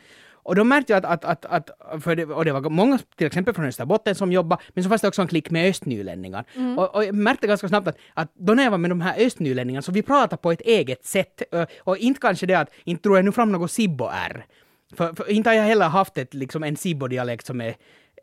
Och 0.44 0.56
då 0.56 0.64
märkte 0.64 0.94
jag 0.94 1.06
att, 1.06 1.26
att, 1.26 1.46
att, 1.46 1.70
att 1.80 2.04
för 2.04 2.16
det, 2.16 2.26
och 2.26 2.46
det 2.46 2.52
var 2.52 2.70
många 2.70 3.00
till 3.16 3.28
exempel 3.28 3.54
från 3.54 3.66
Österbotten 3.66 4.16
som 4.16 4.32
jobbade, 4.32 4.62
men 4.70 4.84
så 4.84 4.90
fanns 4.90 5.02
det 5.02 5.08
också 5.08 5.22
en 5.22 5.28
klick 5.28 5.50
med 5.50 5.70
östnylänningar. 5.70 6.46
Och, 6.78 6.96
och 6.96 7.04
jag 7.04 7.16
märkte 7.16 7.48
ganska 7.48 7.68
snabbt 7.68 7.88
att, 7.88 7.98
att 8.14 8.32
då 8.34 8.54
när 8.54 8.64
jag 8.64 8.72
var 8.72 8.78
med 8.78 8.92
de 8.92 9.02
här 9.02 9.26
östnylänningarna 9.26 9.82
så 9.82 9.92
vi 9.92 10.02
pratade 10.02 10.42
på 10.42 10.52
ett 10.52 10.62
eget 10.62 11.06
sätt. 11.06 11.42
Och 11.80 11.98
inte 11.98 12.20
kanske 12.20 12.46
det 12.46 12.54
att, 12.54 12.70
inte 12.84 13.04
tror 13.04 13.18
jag 13.18 13.26
nu 13.26 13.32
fram 13.32 13.52
något 13.52 13.72
sibbo-r. 13.72 14.46
För, 14.96 15.14
för 15.14 15.32
inte 15.32 15.50
har 15.50 15.56
jag 15.56 15.64
heller 15.64 15.90
haft 15.90 16.18
ett, 16.18 16.34
liksom 16.34 16.64
en 16.64 16.78
sibbo-dialekt 16.78 17.46
som 17.46 17.62
är 17.62 17.76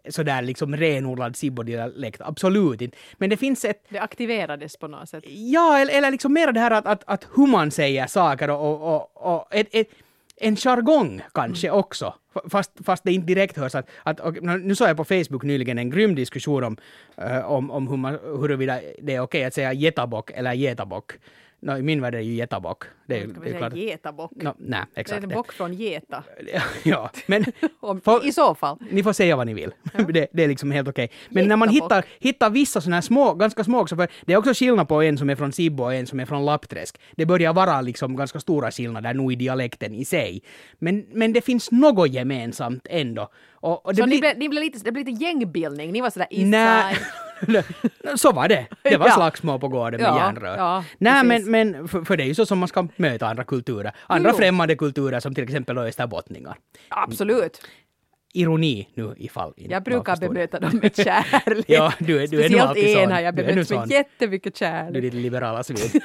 sådär 0.09 0.43
liksom 0.43 0.77
renodlad 0.77 1.37
sibbo-dialekt. 1.37 2.21
Absolut 2.21 2.81
inte. 2.81 2.97
Men 3.19 3.31
det 3.31 3.37
finns 3.37 3.65
ett, 3.65 3.87
Det 3.89 3.99
aktiverades 3.99 4.77
på 4.77 4.89
något 4.89 5.09
sätt. 5.09 5.25
Ja, 5.27 5.79
eller, 5.79 5.95
eller 5.95 6.11
liksom 6.11 6.33
mer 6.33 6.53
det 6.53 6.61
här 6.61 6.71
att, 6.71 6.87
att, 6.87 7.03
att 7.07 7.27
hur 7.37 7.47
man 7.47 7.71
säger 7.71 8.07
saker 8.07 8.51
och, 8.51 8.61
och, 8.61 8.95
och, 8.95 9.37
och 9.37 9.55
ett, 9.55 9.69
ett, 9.73 9.89
en 10.37 10.57
jargong 10.57 11.23
kanske 11.35 11.71
också. 11.71 12.15
Fast, 12.51 12.71
fast 12.85 13.05
det 13.05 13.13
inte 13.13 13.27
direkt 13.27 13.57
hörs 13.57 13.75
att, 13.75 13.89
att 14.03 14.21
och, 14.21 14.43
nu 14.43 14.75
såg 14.75 14.89
jag 14.89 14.97
på 14.97 15.05
Facebook 15.05 15.43
nyligen 15.43 15.79
en 15.79 15.91
grym 15.91 16.15
diskussion 16.15 16.65
om, 16.65 16.77
eh, 17.17 17.51
om, 17.51 17.71
om 17.71 17.89
hur 17.89 17.97
man, 17.97 18.19
huruvida 18.23 18.81
det 19.03 19.15
är 19.15 19.21
okej 19.21 19.45
att 19.45 19.55
säga 19.55 19.73
getabock 19.73 20.31
eller 20.31 20.53
getabock. 20.53 21.13
No, 21.61 21.77
I 21.79 21.83
min 21.83 22.01
värld 22.01 22.15
är 22.15 22.19
det 22.19 22.25
ju 22.25 22.35
getabock. 22.35 22.85
Det 23.07 23.21
är, 23.21 23.29
Ska 23.29 23.41
det 23.41 23.51
är 23.51 23.59
klart. 23.59 23.75
getabock? 23.77 24.31
No, 24.37 24.55
nej, 24.59 24.81
det 24.95 24.99
är 24.99 25.01
exakt. 25.01 25.23
en 25.23 25.29
bock 25.29 25.53
från 25.53 25.73
geta. 25.75 26.25
ja, 26.85 27.11
men 27.27 27.45
Om, 27.81 28.01
Får- 28.01 28.27
I 28.27 28.33
så 28.33 28.55
fall. 28.55 28.79
ni 28.91 29.03
får 29.03 29.13
säga 29.13 29.37
vad 29.37 29.47
ni 29.47 29.55
vill. 29.55 29.71
det, 30.09 30.27
det 30.33 30.45
är 30.45 30.49
liksom 30.49 30.71
helt 30.71 30.89
okej. 30.89 31.11
Men 31.29 31.35
Jättebock. 31.35 31.49
när 31.49 31.57
man 31.57 31.69
hittar, 31.69 32.05
hittar 32.19 32.51
vissa 32.51 32.81
sådana 32.81 32.97
här 32.97 33.01
små, 33.03 33.35
ganska 33.35 33.65
små 33.65 33.81
också, 33.81 33.97
för 33.97 34.09
det 34.27 34.33
är 34.33 34.37
också 34.37 34.55
skillnad 34.55 34.89
på 34.89 35.03
en 35.03 35.19
som 35.19 35.31
är 35.31 35.37
från 35.37 35.53
Sibbo 35.53 35.83
och 35.85 35.95
en 35.95 36.07
som 36.07 36.21
är 36.21 36.27
från 36.27 36.45
Lappträsk. 36.45 37.01
Det 37.13 37.27
börjar 37.27 37.53
vara 37.53 37.81
liksom 37.81 38.17
ganska 38.17 38.41
stora 38.41 38.71
skillnader 38.71 39.15
nog 39.15 39.33
i 39.33 39.37
dialekten 39.37 39.95
i 39.95 40.05
sig. 40.05 40.43
Men, 40.79 41.07
men 41.13 41.33
det 41.33 41.41
finns 41.41 41.71
något 41.71 42.11
gemensamt 42.27 42.87
ändå. 42.91 43.29
Och, 43.53 43.87
och 43.87 43.95
det 43.95 44.03
Så 44.03 44.07
ni 44.07 44.11
blir- 44.11 44.21
blev, 44.21 44.39
ni 44.39 44.49
blev 44.49 44.63
lite, 44.65 44.79
det 44.85 44.93
blev 44.93 45.07
lite 45.07 45.25
gängbildning? 45.25 45.93
Ni 45.93 46.01
var 46.01 46.11
sådär 46.11 46.29
inside? 46.31 46.99
så 48.19 48.33
var 48.33 48.49
det. 48.49 48.67
Det 48.83 48.97
var 48.97 49.07
Ja. 49.07 49.13
slagsmål 49.15 49.61
på 49.61 49.69
gården 49.69 50.01
med 50.01 50.09
Ja, 50.09 50.19
järnrör. 50.27 50.57
ja, 50.57 50.85
Nej, 50.99 51.25
men, 51.25 51.51
men 51.51 51.89
för, 51.89 52.03
för 52.05 52.17
det 52.17 52.23
är 52.25 52.27
ju 52.27 52.35
så 52.35 52.47
som 52.47 52.59
man 52.59 52.69
ska 52.69 52.89
möta 52.97 53.27
andra 53.27 53.45
kulturer. 53.45 53.93
Andra 54.07 54.31
Jo. 54.31 54.37
främmande 54.37 54.77
kulturer 54.77 55.21
som 55.21 55.35
till 55.35 55.45
exempel 55.45 55.79
österbottningar. 55.79 56.57
Absolut. 56.89 57.61
Ironi 58.35 58.89
nu 58.95 59.15
ifall 59.19 59.53
inte 59.57 59.73
Jag 59.73 59.83
brukar 59.83 60.17
bemöta 60.17 60.61
dem 60.61 60.79
med 60.83 60.97
kärlek. 61.05 61.65
Ja, 61.69 61.93
du 61.99 62.23
är- 62.23 62.27
du 62.27 62.45
är 62.45 62.51
nog 62.51 62.61
Speciellt 62.61 62.69
alltid 62.69 62.97
en 62.97 63.11
har 63.13 63.21
jag 63.21 63.29
är 63.29 63.33
bemött 63.33 63.55
med 63.55 63.67
sån. 63.67 63.89
jättemycket 63.89 64.55
Du 64.59 64.65
är 64.65 64.71
kärlek. 64.85 65.03
ditt 65.03 65.15
liberala 65.15 65.63
svin. 65.65 66.01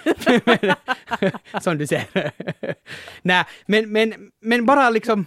Som 1.62 1.78
du 1.78 1.88
ser. 1.88 2.32
Nej, 3.22 3.44
men, 3.66 3.92
men, 3.92 4.14
men 4.42 4.66
bara 4.66 4.90
liksom... 4.90 5.26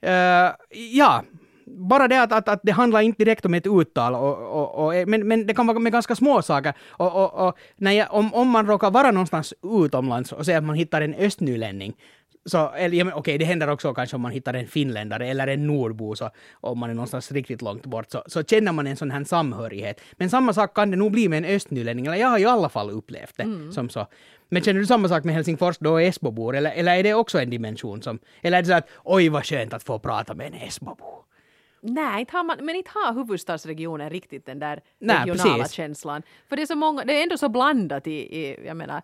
eh, 0.00 0.50
ja, 0.94 1.22
bara 1.66 2.08
det 2.08 2.22
att, 2.22 2.32
att, 2.32 2.48
att 2.48 2.60
det 2.62 2.72
handlar 2.72 3.00
inte 3.00 3.24
direkt 3.24 3.46
om 3.46 3.54
ett 3.54 3.66
uttal, 3.66 4.14
och, 4.14 4.38
och, 4.38 4.86
och, 4.86 5.08
men, 5.08 5.28
men 5.28 5.46
det 5.46 5.54
kan 5.54 5.66
vara 5.66 5.78
med 5.78 5.92
ganska 5.92 6.14
små 6.14 6.42
saker. 6.42 6.74
Och, 6.88 7.46
och, 7.46 7.58
jag, 7.76 8.06
om, 8.10 8.34
om 8.34 8.48
man 8.48 8.66
råkar 8.66 8.90
vara 8.90 9.10
någonstans 9.10 9.54
utomlands 9.62 10.32
och 10.32 10.44
säger 10.44 10.58
att 10.58 10.64
man 10.64 10.76
hittar 10.76 11.00
en 11.00 11.14
östnylänning, 11.14 11.94
så, 12.44 12.70
eller, 12.70 12.96
ja, 12.96 13.12
okej, 13.14 13.38
det 13.38 13.44
händer 13.44 13.70
också 13.70 13.94
kanske 13.94 14.16
om 14.16 14.22
man 14.22 14.32
hittar 14.32 14.54
en 14.54 14.66
finländare 14.66 15.28
eller 15.28 15.46
en 15.46 15.66
nordbo, 15.66 16.16
så 16.16 16.30
om 16.60 16.78
man 16.78 16.90
är 16.90 16.94
någonstans 16.94 17.32
riktigt 17.32 17.62
långt 17.62 17.86
bort, 17.86 18.10
så, 18.10 18.22
så 18.26 18.42
känner 18.42 18.72
man 18.72 18.86
en 18.86 18.96
sån 18.96 19.10
här 19.10 19.24
samhörighet. 19.24 20.00
Men 20.12 20.30
samma 20.30 20.52
sak 20.52 20.74
kan 20.74 20.90
det 20.90 20.96
nog 20.96 21.12
bli 21.12 21.28
med 21.28 21.38
en 21.38 21.54
östnylänning, 21.54 22.06
eller 22.06 22.16
jag 22.16 22.28
har 22.28 22.38
i 22.38 22.44
alla 22.44 22.68
fall 22.68 22.90
upplevt 22.90 23.36
det 23.36 23.72
som 23.72 23.88
så. 23.88 24.06
Men 24.48 24.62
känner 24.62 24.80
du 24.80 24.86
samma 24.86 25.08
sak 25.08 25.24
med 25.24 25.34
Helsingfors 25.34 25.78
då 25.78 25.92
och 25.92 26.02
Esbobor, 26.02 26.56
eller, 26.56 26.70
eller 26.70 26.94
är 26.96 27.02
det 27.02 27.14
också 27.14 27.40
en 27.40 27.50
dimension 27.50 28.02
som, 28.02 28.18
eller 28.42 28.58
är 28.58 28.62
det 28.62 28.68
så 28.68 28.74
att 28.74 28.88
oj 29.04 29.28
vad 29.28 29.46
skönt 29.46 29.72
att 29.72 29.82
få 29.82 29.98
prata 29.98 30.34
med 30.34 30.46
en 30.46 30.54
Esbobo? 30.54 31.24
Nej, 31.80 32.20
inte 32.20 32.36
har 32.36 32.44
man, 32.44 32.56
men 32.60 32.76
inte 32.76 32.90
har 32.94 33.14
huvudstadsregionen 33.14 34.10
riktigt 34.10 34.46
den 34.46 34.58
där 34.58 34.82
Nej, 34.98 35.16
regionala 35.16 35.58
precis. 35.58 35.72
känslan. 35.72 36.22
För 36.48 36.56
det 36.56 36.62
är 36.62 36.66
så 36.66 36.76
många, 36.76 37.04
det 37.04 37.18
är 37.18 37.22
ändå 37.22 37.38
så 37.38 37.48
blandat 37.48 38.06
i, 38.06 38.12
i 38.12 38.66
jag 38.66 38.76
menar, 38.76 39.02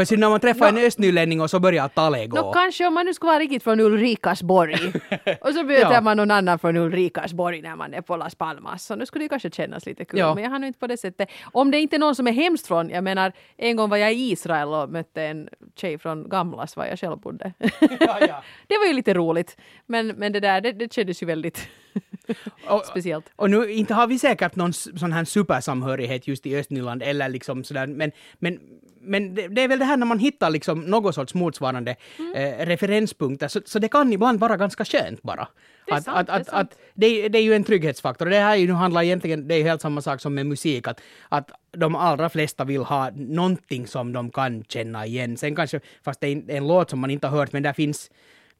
För 0.00 0.04
sen 0.04 0.20
när 0.20 0.28
man 0.28 0.40
träffar 0.40 0.72
Nå- 0.72 0.78
en 0.78 0.86
östnylänning 0.86 1.40
och 1.40 1.50
så 1.50 1.60
börjar 1.60 1.88
talet 1.88 2.30
gå. 2.30 2.36
Nå, 2.36 2.52
kanske 2.52 2.86
om 2.86 2.94
man 2.94 3.06
nu 3.06 3.14
skulle 3.14 3.30
vara 3.30 3.38
riktigt 3.38 3.62
från 3.62 3.80
Ulrikasborg 3.80 4.74
och 5.40 5.48
så 5.54 5.62
möter 5.62 5.92
Ja. 5.92 6.00
man 6.00 6.16
någon 6.16 6.30
annan 6.30 6.58
från 6.58 6.76
Ulrikasborg 6.76 7.62
när 7.62 7.76
man 7.76 7.94
är 7.94 8.00
på 8.00 8.16
Las 8.16 8.34
Palmas. 8.34 8.84
Så 8.84 8.96
nu 8.96 9.06
skulle 9.06 9.24
det 9.24 9.28
kanske 9.28 9.50
kännas 9.50 9.86
lite 9.86 10.04
kul. 10.04 10.18
Ja. 10.18 10.34
Men 10.34 10.44
jag 10.44 10.50
har 10.50 10.58
nu 10.58 10.66
inte 10.66 10.78
på 10.78 10.86
det 10.86 10.96
sättet. 10.96 11.28
Om 11.52 11.70
det 11.70 11.78
inte 11.80 11.96
är 11.96 11.98
någon 11.98 12.14
som 12.14 12.26
är 12.26 12.32
hemskt 12.32 12.66
från, 12.66 12.90
jag 12.90 13.04
menar 13.04 13.32
en 13.56 13.76
gång 13.76 13.90
var 13.90 13.96
jag 13.96 14.12
i 14.12 14.30
Israel 14.32 14.68
och 14.68 14.90
mötte 14.90 15.22
en 15.22 15.48
tjej 15.76 15.98
från 15.98 16.28
Gamlas 16.28 16.76
var 16.76 16.86
jag 16.86 16.98
själv 16.98 17.18
bodde. 17.18 17.52
ja, 18.00 18.18
ja. 18.20 18.42
det 18.66 18.78
var 18.78 18.86
ju 18.86 18.92
lite 18.92 19.14
roligt. 19.14 19.56
Men, 19.86 20.06
men 20.06 20.32
det 20.32 20.40
där, 20.40 20.60
det, 20.60 20.72
det 20.72 20.92
kändes 20.92 21.22
ju 21.22 21.26
väldigt 21.26 21.68
Och- 22.68 22.86
speciellt. 22.86 23.32
Och 23.36 23.50
nu, 23.50 23.72
inte 23.72 23.94
har 23.94 24.06
vi 24.06 24.18
säkert 24.18 24.56
någon 24.56 24.72
sån 24.72 25.12
här 25.12 25.24
supersamhörighet 25.24 26.28
just 26.28 26.46
i 26.46 26.56
Östnyland 26.56 27.02
eller 27.02 27.28
liksom 27.28 27.64
sådär, 27.64 27.86
men, 27.86 28.12
men, 28.38 28.58
men 29.00 29.34
det, 29.34 29.48
det 29.48 29.62
är 29.62 29.68
väl 29.68 29.78
det 29.78 29.84
här 29.84 29.96
när 29.96 30.06
man 30.06 30.18
hittar 30.18 30.50
liksom 30.50 30.80
något 30.80 31.14
sorts 31.14 31.34
motsvarande 31.34 31.96
Mm. 32.18 32.34
eh, 32.34 32.66
referenspunkter, 32.66 33.48
så, 33.48 33.60
så 33.64 33.78
det 33.78 33.88
kan 33.88 34.12
ibland 34.12 34.40
vara 34.40 34.56
ganska 34.56 34.84
skönt 34.84 35.22
bara. 35.22 35.48
Det 35.86 35.92
är 35.92 35.96
att, 35.96 36.04
sant, 36.04 36.16
att, 36.18 36.26
det 36.26 36.32
är 36.32 36.40
att, 36.40 36.46
sant. 36.46 36.72
att 36.72 36.78
det, 36.94 37.28
det 37.28 37.38
är 37.38 37.42
ju 37.42 37.54
en 37.54 37.64
trygghetsfaktor. 37.64 38.26
Det 38.26 38.36
här 38.38 38.58
nu 38.58 38.72
handlar 38.72 39.02
egentligen, 39.02 39.48
det 39.48 39.54
är 39.54 39.62
helt 39.62 39.80
samma 39.80 40.00
sak 40.02 40.20
som 40.20 40.34
med 40.34 40.46
musik, 40.46 40.88
att, 40.88 41.00
att 41.28 41.50
de 41.72 41.96
allra 41.96 42.28
flesta 42.28 42.64
vill 42.64 42.82
ha 42.82 43.10
någonting 43.10 43.86
som 43.86 44.12
de 44.12 44.30
kan 44.30 44.64
känna 44.64 45.06
igen. 45.06 45.36
Sen 45.36 45.56
kanske, 45.56 45.80
fast 46.04 46.20
det 46.20 46.28
är 46.28 46.32
en, 46.32 46.50
en 46.50 46.66
låt 46.68 46.90
som 46.90 46.98
man 46.98 47.10
inte 47.10 47.26
har 47.26 47.38
hört, 47.38 47.52
men 47.52 47.62
där 47.62 47.72
finns 47.72 48.10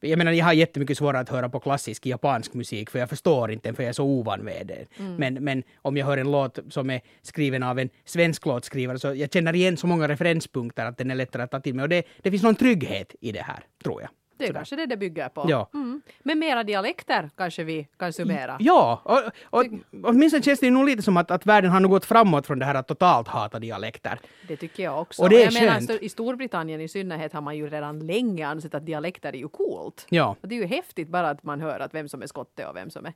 jag 0.01 0.17
menar, 0.17 0.31
jag 0.31 0.45
har 0.45 0.53
jättemycket 0.53 0.97
svårare 0.97 1.21
att 1.21 1.29
höra 1.29 1.49
på 1.49 1.59
klassisk 1.59 2.05
japansk 2.05 2.53
musik, 2.53 2.89
för 2.89 2.99
jag 2.99 3.09
förstår 3.09 3.51
inte 3.51 3.67
den, 3.67 3.75
för 3.75 3.83
jag 3.83 3.89
är 3.89 3.93
så 3.93 4.05
ovan 4.05 4.39
med 4.39 4.67
det. 4.67 4.99
Mm. 4.99 5.15
Men, 5.15 5.33
men 5.43 5.63
om 5.81 5.97
jag 5.97 6.05
hör 6.05 6.17
en 6.17 6.31
låt 6.31 6.59
som 6.69 6.89
är 6.89 7.01
skriven 7.21 7.63
av 7.63 7.79
en 7.79 7.89
svensk 8.05 8.45
låtskrivare, 8.45 8.99
så 8.99 9.13
jag 9.13 9.33
känner 9.33 9.55
igen 9.55 9.77
så 9.77 9.87
många 9.87 10.07
referenspunkter 10.07 10.85
att 10.85 10.97
den 10.97 11.11
är 11.11 11.15
lättare 11.15 11.43
att 11.43 11.51
ta 11.51 11.59
till 11.59 11.75
mig. 11.75 11.83
Och 11.83 11.89
det, 11.89 12.03
det 12.21 12.31
finns 12.31 12.43
någon 12.43 12.55
trygghet 12.55 13.15
i 13.21 13.31
det 13.31 13.41
här, 13.41 13.59
tror 13.83 14.01
jag. 14.01 14.09
Det 14.41 14.49
är 14.49 14.53
kanske 14.53 14.75
det 14.75 14.85
det 14.85 14.97
bygger 14.97 15.29
på. 15.29 15.45
Ja. 15.47 15.69
Mm. 15.73 16.01
Men 16.23 16.39
mera 16.39 16.63
dialekter 16.63 17.29
kanske 17.37 17.63
vi 17.63 17.87
kan 17.97 18.13
summera. 18.13 18.57
Ja, 18.59 19.01
och, 19.03 19.19
och 19.43 19.65
åtminstone 20.03 20.43
känns 20.43 20.59
det 20.59 20.71
nog 20.71 20.85
lite 20.85 21.01
som 21.01 21.17
att, 21.17 21.31
att 21.31 21.45
världen 21.45 21.71
har 21.71 21.79
nog 21.79 21.91
gått 21.91 22.05
framåt 22.05 22.47
från 22.47 22.59
det 22.59 22.65
här 22.65 22.75
att 22.75 22.87
totalt 22.87 23.27
hata 23.27 23.59
dialekter. 23.59 24.19
Det 24.47 24.57
tycker 24.57 24.83
jag 24.83 25.01
också. 25.01 25.21
Och 25.21 25.29
det 25.29 25.35
är 25.35 25.45
jag 25.45 25.53
menar, 25.53 25.71
skönt. 25.71 25.91
så 25.91 25.97
I 25.97 26.09
Storbritannien 26.09 26.81
i 26.81 26.87
synnerhet 26.87 27.33
har 27.33 27.41
man 27.41 27.57
ju 27.57 27.69
redan 27.69 28.07
länge 28.07 28.47
ansett 28.47 28.75
att 28.75 28.85
dialekter 28.85 29.33
är 29.33 29.37
ju 29.37 29.47
coolt. 29.47 30.05
Ja. 30.09 30.35
Och 30.41 30.47
det 30.47 30.55
är 30.55 30.59
ju 30.59 30.65
häftigt 30.65 31.07
bara 31.07 31.29
att 31.29 31.43
man 31.43 31.61
hör 31.61 31.79
att 31.79 31.93
vem 31.93 32.09
som 32.09 32.21
är 32.21 32.27
skotte 32.27 32.65
och 32.65 32.75
vem 32.75 32.89
som 32.89 33.05
är... 33.05 33.13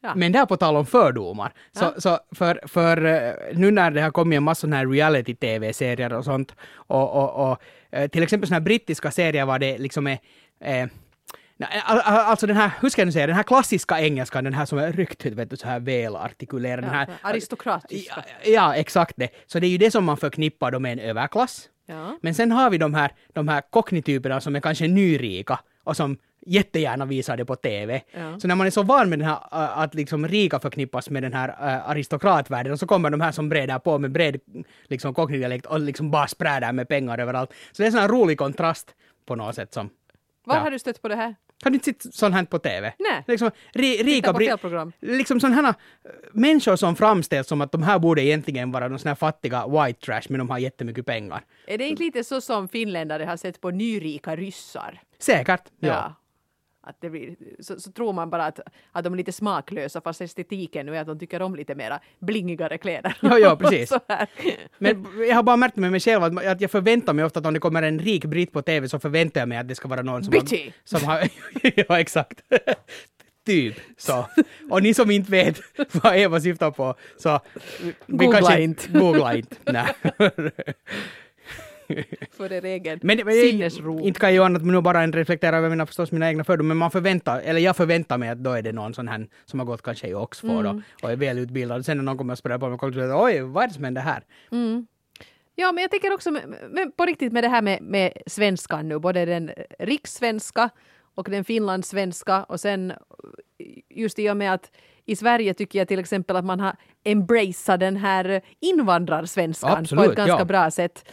Ja. 0.00 0.14
Men 0.14 0.32
där 0.32 0.46
på 0.46 0.56
tal 0.56 0.76
om 0.76 0.86
fördomar, 0.86 1.52
så, 1.72 1.84
Ja. 1.84 1.94
så 2.00 2.18
för, 2.34 2.60
för 2.66 3.04
eh, 3.04 3.32
nu 3.58 3.70
när 3.70 3.90
det 3.90 4.00
har 4.02 4.10
kommit 4.10 4.36
en 4.36 4.42
massa 4.42 4.66
här 4.66 4.86
reality-tv-serier 4.86 6.12
och 6.12 6.24
sånt, 6.24 6.54
och, 6.74 7.12
och, 7.12 7.50
och 7.50 7.58
eh, 7.90 8.08
till 8.08 8.22
exempel 8.22 8.48
såna 8.48 8.54
här 8.56 8.64
brittiska 8.64 9.10
serier 9.10 9.44
var 9.46 9.58
det 9.58 9.78
liksom 9.78 10.06
är 10.06 10.18
eh, 10.60 10.86
al- 11.84 12.00
Alltså 12.00 12.46
den 12.46 12.56
här, 12.56 12.70
hur 12.80 12.88
ska 12.88 13.00
jag 13.00 13.06
nu 13.06 13.12
säga, 13.12 13.26
den 13.26 13.36
här 13.36 13.42
klassiska 13.42 14.00
engelskan, 14.00 14.44
den 14.44 14.54
här 14.54 14.64
som 14.66 14.78
är 14.78 14.92
riktigt 14.92 15.34
vet 15.34 15.50
du, 15.50 15.56
så 15.56 15.66
här 15.68 15.80
välartikulerad. 15.80 16.84
den 16.84 16.90
Ja, 16.90 16.96
här, 16.96 17.08
aristokratisk. 17.22 18.12
Ja, 18.16 18.22
ja, 18.44 18.74
exakt 18.74 19.12
det. 19.16 19.28
Så 19.46 19.58
det 19.58 19.66
är 19.66 19.70
ju 19.70 19.78
det 19.78 19.90
som 19.90 20.04
man 20.04 20.16
förknippar 20.16 20.70
då 20.70 20.78
med 20.78 20.92
en 20.92 20.98
överklass. 20.98 21.68
Ja. 21.86 22.18
Men 22.22 22.34
sen 22.34 22.52
har 22.52 22.70
vi 22.70 22.78
de 22.78 22.94
här, 22.94 23.10
de 23.32 23.48
här 23.48 23.62
kocknityperna 23.70 24.40
som 24.40 24.56
är 24.56 24.60
kanske 24.60 24.88
nyrika 24.88 25.58
och 25.84 25.96
som 25.96 26.16
jättegärna 26.48 27.04
visar 27.04 27.36
det 27.36 27.44
på 27.44 27.56
TV. 27.56 28.02
Ja. 28.12 28.40
Så 28.40 28.48
när 28.48 28.54
man 28.54 28.66
är 28.66 28.70
så 28.70 28.82
van 28.82 29.08
med 29.08 29.18
den 29.18 29.28
här 29.28 29.38
att 29.84 29.94
liksom 29.94 30.28
rika 30.28 30.60
förknippas 30.60 31.10
med 31.10 31.22
den 31.22 31.32
här 31.32 31.48
äh, 31.48 31.90
aristokratvärlden 31.90 32.72
och 32.72 32.78
så 32.78 32.86
kommer 32.86 33.10
de 33.10 33.20
här 33.20 33.32
som 33.32 33.48
breder 33.48 33.78
på 33.78 33.98
med 33.98 34.12
bred 34.12 34.40
liksom 34.88 35.14
kocknidialekt 35.14 35.66
och 35.66 35.80
liksom 35.80 36.10
bara 36.10 36.26
spräder 36.26 36.72
med 36.72 36.88
pengar 36.88 37.18
överallt. 37.18 37.50
Så 37.50 37.82
det 37.82 37.84
är 37.84 37.86
en 37.86 37.92
sån 37.92 38.00
här 38.00 38.08
rolig 38.08 38.38
kontrast 38.38 38.94
på 39.26 39.34
något 39.34 39.54
sätt 39.54 39.74
som... 39.74 39.90
Var 40.44 40.56
ja. 40.56 40.60
har 40.60 40.70
du 40.70 40.78
stött 40.78 41.02
på 41.02 41.08
det 41.08 41.16
här? 41.16 41.34
Har 41.64 41.70
du 41.70 41.74
inte 41.74 41.84
sett 41.84 42.14
sånt 42.14 42.34
här 42.34 42.44
på 42.44 42.58
TV? 42.58 42.92
Nej. 42.98 43.24
Liksom, 43.26 43.50
ri, 43.72 44.02
rika 44.02 44.32
på. 44.32 44.92
Liksom 45.00 45.40
sådana 45.40 45.62
här 45.62 45.74
människor 46.32 46.76
som 46.76 46.96
framställs 46.96 47.48
som 47.48 47.60
att 47.60 47.72
de 47.72 47.82
här 47.82 47.98
borde 47.98 48.22
egentligen 48.22 48.72
vara 48.72 48.88
de 48.88 48.98
såna 48.98 49.10
här 49.10 49.16
fattiga 49.16 49.66
white 49.66 50.06
trash 50.06 50.22
men 50.28 50.38
de 50.38 50.50
har 50.50 50.58
jättemycket 50.58 51.06
pengar. 51.06 51.44
Är 51.66 51.78
det 51.78 51.86
inte 51.86 52.02
lite 52.02 52.24
så 52.24 52.40
som 52.40 52.68
finländare 52.68 53.24
har 53.24 53.36
sett 53.36 53.60
på 53.60 53.70
nyrika 53.70 54.36
ryssar? 54.36 55.00
Säkert. 55.18 55.62
Ja. 55.80 56.14
Att 56.88 56.96
det 57.00 57.10
blir, 57.10 57.36
så, 57.60 57.80
så 57.80 57.92
tror 57.92 58.12
man 58.12 58.30
bara 58.30 58.46
att, 58.46 58.60
att 58.92 59.04
de 59.04 59.12
är 59.12 59.16
lite 59.16 59.32
smaklösa 59.32 60.00
fast 60.00 60.20
estetiken 60.20 60.86
nu 60.86 60.96
är 60.96 61.00
att 61.00 61.06
de 61.06 61.18
tycker 61.18 61.42
om 61.42 61.56
lite 61.56 61.74
mera 61.74 62.00
blingigare 62.18 62.78
kläder. 62.78 63.16
Ja, 63.20 63.38
ja, 63.38 63.56
precis. 63.56 63.92
Men 64.78 65.06
jag 65.28 65.36
har 65.36 65.42
bara 65.42 65.56
märkt 65.56 65.76
med 65.76 65.90
mig 65.90 66.00
själv 66.00 66.22
att, 66.22 66.46
att 66.46 66.60
jag 66.60 66.70
förväntar 66.70 67.12
mig 67.12 67.24
ofta 67.24 67.40
att 67.40 67.46
om 67.46 67.54
det 67.54 67.60
kommer 67.60 67.82
en 67.82 67.98
rik 67.98 68.24
britt 68.24 68.52
på 68.52 68.62
TV 68.62 68.88
så 68.88 68.98
förväntar 68.98 69.40
jag 69.40 69.48
mig 69.48 69.58
att 69.58 69.68
det 69.68 69.74
ska 69.74 69.88
vara 69.88 70.02
någon 70.02 70.24
som 70.24 70.30
Bitty. 70.30 70.64
har... 70.64 70.98
Som 70.98 71.08
har 71.08 71.28
ja, 71.88 72.00
exakt. 72.00 72.42
typ 73.46 73.76
så. 73.96 74.26
Och 74.70 74.82
ni 74.82 74.94
som 74.94 75.10
inte 75.10 75.30
vet 75.30 75.60
vad 75.92 76.16
Eva 76.16 76.40
syftar 76.40 76.70
på 76.70 76.94
så... 77.16 77.40
Googla 78.06 78.58
inte. 78.58 78.88
Googla 78.88 79.34
inte. 79.34 79.56
Nej. 79.64 79.94
För 82.36 82.52
er 82.52 82.64
egen 82.64 83.00
Men, 83.02 83.20
men 83.24 83.34
sinnesro. 83.34 84.00
inte 84.00 84.20
kan 84.20 84.28
jag 84.28 84.36
göra 84.36 84.46
annat 84.46 84.62
men 84.62 84.74
nu 84.74 84.80
bara 84.80 85.02
en 85.02 85.12
reflektera 85.12 85.56
över 85.56 85.70
mina, 85.70 85.86
förstås 85.86 86.12
mina 86.12 86.28
egna 86.28 86.44
fördomar, 86.44 86.68
men 86.68 86.76
man 86.76 86.90
förväntar, 86.90 87.40
eller 87.40 87.60
jag 87.60 87.76
förväntar 87.76 88.18
mig 88.18 88.28
att 88.28 88.38
då 88.38 88.52
är 88.52 88.62
det 88.62 88.72
någon 88.72 88.94
sån 88.94 89.08
här 89.08 89.26
som 89.44 89.58
har 89.58 89.66
gått 89.66 89.82
kanske 89.82 90.08
i 90.08 90.14
Oxford 90.14 90.66
och, 90.66 90.76
och 91.02 91.12
är 91.12 91.16
välutbildad. 91.16 91.84
Sen 91.84 91.96
när 91.96 92.04
någon 92.04 92.18
kommer 92.18 92.32
och 92.32 92.38
spelar 92.38 92.58
på 92.58 92.68
mig 92.68 92.78
och 92.82 92.94
säger 92.94 93.24
oj, 93.24 93.40
vad 93.40 93.62
är 93.64 93.68
det 93.68 93.74
som 93.74 93.84
händer 93.84 94.02
här? 94.02 94.22
Ja, 95.54 95.72
men 95.72 95.82
jag 95.82 95.90
tänker 95.90 96.14
också 96.14 96.30
med, 96.30 96.42
med, 96.70 96.96
på 96.96 97.06
riktigt 97.06 97.32
med 97.32 97.44
det 97.44 97.48
här 97.48 97.62
med, 97.62 97.82
med 97.82 98.12
svenskan 98.26 98.88
nu, 98.88 98.98
både 98.98 99.24
den 99.24 99.50
rikssvenska 99.78 100.70
och 101.14 101.28
den 101.30 101.44
finlandssvenska 101.44 102.44
och 102.44 102.60
sen 102.60 102.92
just 103.88 104.18
i 104.18 104.30
och 104.30 104.36
med 104.36 104.54
att 104.54 104.70
i 105.04 105.16
Sverige 105.16 105.54
tycker 105.54 105.78
jag 105.78 105.88
till 105.88 105.98
exempel 105.98 106.36
att 106.36 106.44
man 106.44 106.60
har 106.60 106.76
embraceat 107.04 107.80
den 107.80 107.96
här 107.96 108.42
invandrarsvenskan 108.60 109.70
på 109.70 109.78
Absolut, 109.78 110.10
ett 110.10 110.16
ganska 110.16 110.38
ja. 110.38 110.44
bra 110.44 110.70
sätt. 110.70 111.12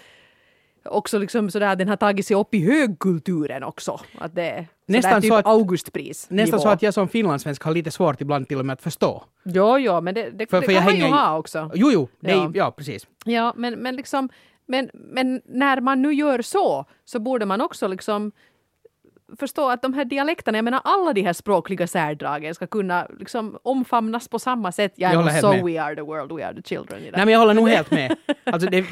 Också 0.86 1.18
liksom 1.20 1.50
sådär 1.52 1.76
den 1.76 1.88
har 1.90 1.96
tagit 1.96 2.26
sig 2.26 2.36
upp 2.38 2.54
i 2.54 2.60
högkulturen 2.66 3.64
också. 3.64 4.00
Att 4.18 4.36
det 4.36 4.44
är 4.50 4.68
Nästan 4.88 5.22
typ 5.22 5.30
så 5.30 5.36
att- 5.36 5.46
Augustpris. 5.48 6.28
Nästan 6.30 6.60
så 6.60 6.70
att 6.70 6.82
jag 6.82 6.94
som 6.94 7.08
finlandssvensk 7.08 7.64
har 7.64 7.74
lite 7.74 7.92
svårt 7.92 8.22
ibland 8.22 8.48
till 8.48 8.60
och 8.60 8.66
med 8.66 8.74
att 8.74 8.82
förstå. 8.82 9.24
Jo, 9.46 9.78
jo, 9.80 10.02
men 10.02 10.14
det, 10.14 10.30
det, 10.30 10.50
För- 10.50 10.62
det 10.62 10.66
för 10.68 10.74
kan 10.74 10.84
man 10.86 10.96
ju 10.96 11.04
ha 11.04 11.38
också. 11.38 11.72
Jo, 11.74 11.90
jo, 11.92 12.08
är, 12.22 12.32
Ja. 12.36 12.52
ja. 12.54 12.72
precis. 12.72 13.08
Ja, 13.26 13.54
men, 13.58 13.74
men 13.74 13.96
liksom, 13.96 14.30
men, 14.68 14.90
men 14.94 15.42
när 15.46 15.82
man 15.82 16.02
nu 16.02 16.14
gör 16.14 16.42
så, 16.42 16.86
så 17.06 17.20
borde 17.20 17.46
man 17.46 17.62
också 17.62 17.88
liksom 17.88 18.32
förstå 19.40 19.70
att 19.70 19.82
de 19.82 19.94
här 19.94 20.06
dialekterna, 20.06 20.58
jag 20.58 20.66
menar 20.66 20.82
alla 20.84 21.14
de 21.14 21.22
här 21.22 21.34
språkliga 21.34 21.88
särdragen 21.88 22.56
ska 22.56 22.68
kunna 22.68 23.08
liksom 23.20 23.58
omfamnas 23.64 24.28
på 24.28 24.40
samma 24.40 24.72
sätt. 24.72 24.94
Ja, 24.96 25.10
Jag 25.12 25.18
håller 25.20 25.32
so 25.42 25.50
med. 25.50 25.64
we 25.66 25.82
are 25.82 25.96
the 25.96 26.02
world, 26.02 26.32
we 26.32 26.46
are 26.48 26.54
the 26.56 26.62
children. 26.62 27.02
det. 27.04 27.12
Nej 27.12 27.26
men 27.26 27.30
jag 27.34 27.40
håller 27.40 27.54
nog 27.54 27.70
helt 27.70 27.92
med. 27.92 28.16
Alltså 28.44 28.70
det, 28.70 28.82
det, 28.82 28.86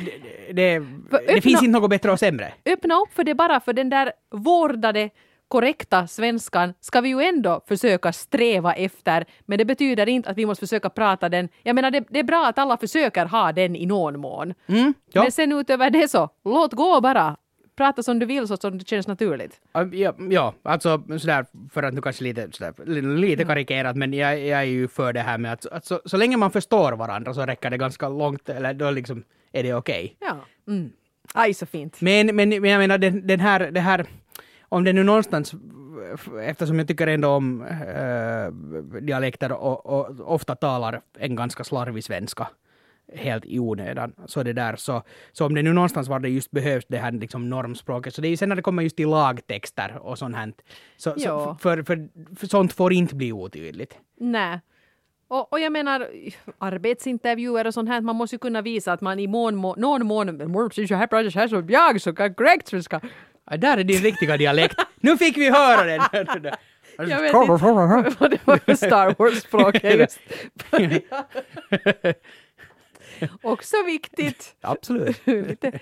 det, 0.54 0.54
det 0.54 0.80
öppna- 0.80 1.42
finns 1.42 1.64
inte 1.64 1.80
något 1.80 1.90
bättre 1.90 2.12
och 2.12 2.20
sämre. 2.20 2.54
Öppna 2.66 2.96
upp 2.96 3.14
för 3.14 3.24
det 3.24 3.36
bara 3.36 3.60
för 3.60 3.74
den 3.74 3.90
där 3.90 4.12
vårdade 4.32 5.10
korrekta 5.48 6.08
svenskan 6.08 6.74
ska 6.80 7.02
vi 7.02 7.10
ju 7.10 7.22
ändå 7.22 7.62
försöka 7.68 8.14
sträva 8.14 8.74
efter, 8.74 9.26
men 9.46 9.58
det 9.58 9.66
betyder 9.66 10.10
inte 10.10 10.30
att 10.30 10.38
vi 10.38 10.46
måste 10.46 10.66
försöka 10.66 10.90
prata 10.90 11.30
den. 11.30 11.50
Jag 11.64 11.76
menar, 11.76 11.92
det, 11.92 12.04
det 12.10 12.20
är 12.20 12.24
bra 12.24 12.46
att 12.48 12.58
alla 12.58 12.78
försöker 12.78 13.26
ha 13.26 13.52
den 13.52 13.76
i 13.76 13.86
någon 13.86 14.20
mån. 14.20 14.54
Mm, 14.68 14.94
ja. 15.12 15.22
Men 15.22 15.32
sen 15.32 15.52
utöver 15.52 15.90
det 15.90 16.08
så, 16.12 16.30
låt 16.46 16.74
gå 16.74 17.02
bara. 17.02 17.36
Prata 17.76 18.04
som 18.04 18.20
du 18.20 18.26
vill 18.26 18.48
så 18.48 18.58
som 18.58 18.78
det 18.78 18.88
känns 18.88 19.08
naturligt. 19.08 19.62
Ja, 19.74 20.14
ja, 20.30 20.54
alltså 20.64 21.04
sådär, 21.20 21.46
för 21.72 21.84
att 21.84 21.94
nu 21.94 22.02
kanske 22.02 22.24
lite, 22.24 22.52
sådär, 22.52 22.86
lite 23.18 23.46
karikerat, 23.46 23.96
men 23.96 24.14
jag, 24.14 24.40
jag 24.40 24.60
är 24.60 24.64
ju 24.64 24.88
för 24.88 25.14
det 25.14 25.20
här 25.20 25.38
med 25.38 25.54
att, 25.54 25.66
att 25.66 25.86
så, 25.86 26.02
så 26.06 26.18
länge 26.18 26.38
man 26.38 26.52
förstår 26.52 26.92
varandra 26.92 27.34
så 27.34 27.46
räcker 27.46 27.70
det 27.70 27.78
ganska 27.78 28.10
långt, 28.10 28.50
eller 28.50 28.74
då 28.74 28.92
liksom 28.92 29.24
är 29.52 29.64
det 29.64 29.74
okej. 29.74 30.18
Ja. 30.20 30.38
Mm. 30.68 30.92
Aj, 31.34 31.54
så 31.54 31.66
fint. 31.66 32.02
Men, 32.02 32.36
men, 32.36 32.50
men 32.50 32.66
jag 32.66 32.80
menar 32.80 32.98
den, 32.98 33.28
den 33.28 33.40
här, 33.40 33.72
det 33.72 33.80
här, 33.80 34.06
om 34.62 34.84
det 34.84 34.94
nu 34.94 35.04
någonstans, 35.04 35.54
eftersom 36.42 36.80
jag 36.80 36.88
tycker 36.88 37.08
ändå 37.08 37.30
om 37.30 37.62
äh, 37.62 39.02
dialekter 39.02 39.52
och, 39.52 39.86
och 39.86 40.34
ofta 40.34 40.56
talar 40.56 41.02
en 41.18 41.36
ganska 41.36 41.64
slarvig 41.64 42.04
svenska 42.04 42.48
helt 43.16 43.46
i 43.46 43.60
onödan. 43.60 44.14
Så 44.26 44.44
det 44.44 44.54
där, 44.54 44.76
så, 44.76 45.04
så 45.32 45.46
om 45.46 45.56
det 45.56 45.62
nu 45.62 45.74
någonstans 45.74 46.08
var 46.08 46.20
det 46.20 46.30
just 46.30 46.52
behövs 46.52 46.86
det 46.88 46.98
här 46.98 47.12
liksom 47.12 47.50
normspråket, 47.50 48.16
så 48.16 48.22
det 48.22 48.28
är 48.28 48.30
ju 48.30 48.38
sen 48.38 48.50
när 48.50 48.56
det 48.56 48.62
kommer 48.62 48.84
just 48.84 48.96
till 48.96 49.10
lagtexter 49.10 49.98
och 50.02 50.18
sånt 50.18 50.36
här, 50.36 50.54
så, 50.98 51.20
så 51.20 51.58
för, 51.62 51.84
för, 51.84 52.10
för 52.36 52.48
sånt 52.48 52.74
får 52.74 52.94
inte 52.94 53.16
bli 53.16 53.32
otydligt. 53.32 53.98
Nej. 54.20 54.60
Och, 55.28 55.54
och 55.54 55.60
jag 55.60 55.72
menar, 55.72 56.08
arbetsintervjuer 56.58 57.68
och 57.68 57.74
sånt 57.74 57.90
här, 57.90 58.02
man 58.02 58.16
måste 58.16 58.36
ju 58.36 58.40
kunna 58.40 58.62
visa 58.62 58.94
att 58.94 59.02
man 59.02 59.20
i 59.20 59.28
mån, 59.28 59.56
må, 59.56 59.76
någon 59.76 60.06
mån, 60.08 60.40
jag 61.72 62.02
så 62.02 62.14
kan 62.14 62.34
korrekt 62.34 62.68
svenska. 62.68 63.02
Där 63.58 63.78
är 63.78 63.84
din 63.84 64.02
riktiga 64.02 64.38
dialekt. 64.38 64.76
nu 64.96 65.18
fick 65.18 65.38
vi 65.38 65.50
höra 65.50 65.84
den! 65.84 66.02
Jag 66.98 67.22
vet 67.22 67.34
inte 67.34 68.16
vad 68.20 68.32
det 68.32 68.40
var 68.46 68.58
för 68.58 68.76
Star 68.76 69.16
Wars-språk. 69.18 69.84
just. 69.84 70.20
Också 73.42 73.76
viktigt. 73.86 74.56
Absolut. 74.62 75.22
Lite 75.28 75.80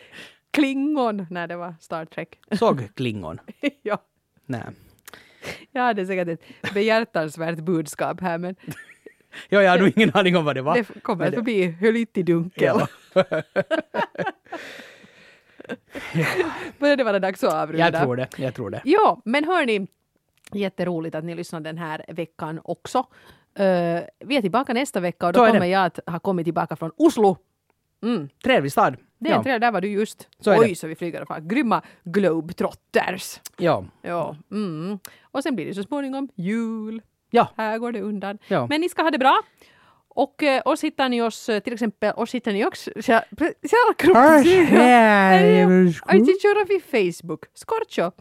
klingon 0.52 1.28
när 1.30 1.48
det 1.48 1.56
var 1.56 1.76
Star 1.80 2.06
Trek. 2.06 2.40
Såg 2.52 2.96
klingon. 2.96 3.40
ja. 3.82 3.98
Nej. 4.46 4.62
Jag 5.72 5.82
hade 5.82 6.06
säkert 6.06 6.28
ett 6.28 6.74
behjärtansvärt 6.74 7.58
budskap 7.60 8.22
här 8.22 8.38
men 8.38 8.56
Ja, 9.50 9.62
jag 9.64 9.72
har 9.72 9.80
nog 9.80 9.92
ingen 9.96 10.12
aning 10.14 10.38
om 10.38 10.46
vad 10.46 10.56
det 10.56 10.62
var. 10.62 10.76
det 10.76 11.02
kommer 11.02 11.24
Men 11.26 11.32
det- 11.32 11.38
förbi 11.38 11.68
Hölyti-dunkel. 11.82 12.64
Ja. 12.64 12.88
Börjar 16.80 16.96
det 16.98 17.04
vara 17.04 17.20
dags 17.20 17.44
att 17.44 17.54
avrunda? 17.54 17.86
Jag 17.86 18.02
tror 18.04 18.16
det, 18.16 18.28
jag 18.38 18.54
tror 18.56 18.70
det. 18.70 18.82
Ja, 18.86 19.22
men 19.26 19.44
hörni, 19.44 19.88
jätteroligt 20.52 21.16
att 21.16 21.24
ni 21.24 21.36
lyssnade 21.36 21.70
den 21.70 21.78
här 21.78 22.06
veckan 22.08 22.60
också. 22.64 23.08
Uh, 23.60 24.00
vi 24.20 24.38
är 24.38 24.42
tillbaka 24.42 24.74
nästa 24.74 25.00
vecka 25.00 25.28
och 25.28 25.34
då 25.34 25.46
det. 25.46 25.52
kommer 25.52 25.66
jag 25.66 25.86
att 25.86 26.00
ha 26.06 26.20
kommit 26.20 26.46
tillbaka 26.46 26.76
från 26.76 26.92
Oslo. 26.98 27.38
Mm. 28.04 28.30
Trevlig 28.44 28.72
stad. 28.72 28.98
Det 29.20 29.30
är 29.30 29.34
Ja. 29.34 29.44
trailer, 29.44 29.60
där 29.60 29.72
var 29.72 29.82
du 29.82 29.88
just. 29.88 30.28
Så 30.40 30.60
Oj, 30.60 30.76
så 30.76 30.88
vi 30.88 30.96
flyger 30.96 31.26
far. 31.26 31.40
Grymma 31.40 31.82
Globetrotters. 32.04 33.40
Ja. 33.58 33.86
Ja. 34.02 34.36
Mm. 34.52 35.00
Och 35.22 35.44
sen 35.44 35.56
blir 35.56 35.66
det 35.66 35.74
så 35.74 35.84
småningom 35.84 36.30
jul. 36.36 37.02
Ja. 37.30 37.48
Här 37.58 37.78
går 37.78 37.92
det 37.92 38.02
undan. 38.02 38.38
Ja. 38.48 38.68
Men 38.70 38.82
ni 38.82 38.90
ska 38.90 39.02
ha 39.04 39.12
det 39.12 39.18
bra. 39.18 39.42
Och 40.08 40.44
eh, 40.44 40.62
oss 40.66 40.84
hittar 40.84 41.10
ni 41.10 41.22
oss 41.22 41.50
eh, 41.50 41.60
till 41.60 41.74
exempel, 41.74 42.14
oss 42.16 42.36
hittar 42.36 42.52
ni 42.52 42.66
också 42.66 42.92
så- 42.96 43.02
så- 43.02 43.94
kropp- 43.98 44.16
Alltså 46.06 46.32
köra 46.42 46.66
vid 46.70 46.84
Facebook. 46.84 47.44
Skorcho. 47.54 48.12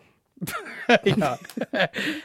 ja. 1.04 1.38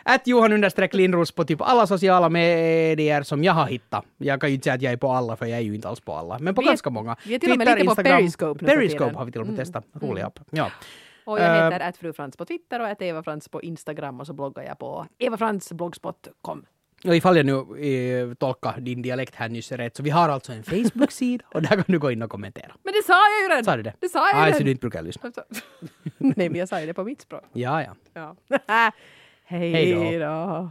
Att 0.03 0.27
Johan 0.27 0.53
understreck 0.53 0.93
Lindros 0.93 1.31
på 1.31 1.43
typ 1.43 1.61
alla 1.61 1.87
sociala 1.87 2.29
medier 2.29 3.23
som 3.23 3.43
jag 3.43 3.53
har 3.53 3.65
hittat. 3.67 4.05
Jag 4.17 4.41
kan 4.41 4.49
ju 4.49 4.55
inte 4.55 4.63
säga 4.63 4.73
att 4.73 4.81
jag 4.81 4.93
är 4.93 4.97
på 4.97 5.11
alla 5.11 5.35
för 5.35 5.45
jag 5.45 5.57
är 5.57 5.63
ju 5.63 5.75
inte 5.75 5.87
alls 5.87 5.99
på 5.99 6.13
alla. 6.13 6.39
Men 6.39 6.55
på 6.55 6.61
Vi 6.61 6.67
ganska 6.67 6.89
många. 6.89 7.15
vi 7.25 7.35
är 7.35 7.39
till 7.39 7.51
och 7.51 7.57
med 7.57 7.67
lite 7.79 7.85
på 7.85 7.95
Periscope 7.95 8.65
nu 8.65 8.67
Periscope 8.75 9.15
har 9.15 9.25
vi 9.25 9.31
till 9.31 9.41
och 9.41 9.47
med 9.47 9.53
Mm. 9.53 9.65
testat. 9.65 9.85
Rolig 10.01 10.21
app. 10.21 10.39
Ja. 10.49 10.71
Och 11.25 11.39
jag 11.39 11.63
heter 11.71 11.79
att 11.89 11.97
fru 11.97 12.13
Frans 12.13 12.37
på 12.37 12.45
Twitter 12.45 12.79
och 12.79 12.87
att 12.87 13.01
Eva 13.01 13.23
Frans 13.23 13.49
på 13.49 13.61
Instagram 13.61 14.19
och 14.19 14.27
så 14.27 14.33
bloggar 14.33 14.63
jag 14.63 14.79
på 14.79 15.05
evafransblogspot.com. 15.19 16.65
Och 17.07 17.15
ifall 17.15 17.37
jag 17.37 17.45
nu 17.45 17.53
eh, 17.53 18.33
tolkar 18.33 18.79
din 18.79 19.01
dialekt 19.01 19.35
här 19.35 19.49
nyss 19.49 19.71
rätt 19.71 19.95
så 19.95 20.03
vi 20.03 20.09
har 20.09 20.29
alltså 20.29 20.51
en 20.51 20.63
Facebook-sida 20.63 21.45
och 21.53 21.61
där 21.61 21.69
kan 21.69 21.83
du 21.87 21.99
gå 21.99 22.11
in 22.11 22.21
och 22.21 22.29
kommentera. 22.29 22.71
Men 22.83 22.93
det 22.93 23.03
sa 23.05 23.13
jag 23.13 23.41
ju 23.43 23.49
redan! 23.49 23.63
Sa 23.63 23.75
du 23.77 23.83
det? 23.83 23.93
Det 23.99 24.09
sa 24.09 24.19
jag 24.29 24.37
ju 24.37 24.41
Ah, 24.41 24.45
så 24.45 24.51
redan! 24.51 24.63
du 24.65 24.71
inte 24.71 24.81
brukar 24.81 25.01
lyssna. 25.01 25.31
Nej, 26.17 26.49
men 26.49 26.55
jag 26.55 26.69
sa 26.69 26.79
ju 26.79 26.85
det 26.85 26.93
på 26.93 27.03
mitt 27.03 27.21
språk. 27.21 27.43
Ja, 27.53 27.83
ja. 27.83 27.95
Ja. 28.13 28.91
Hej 29.45 30.19
då! 30.19 30.69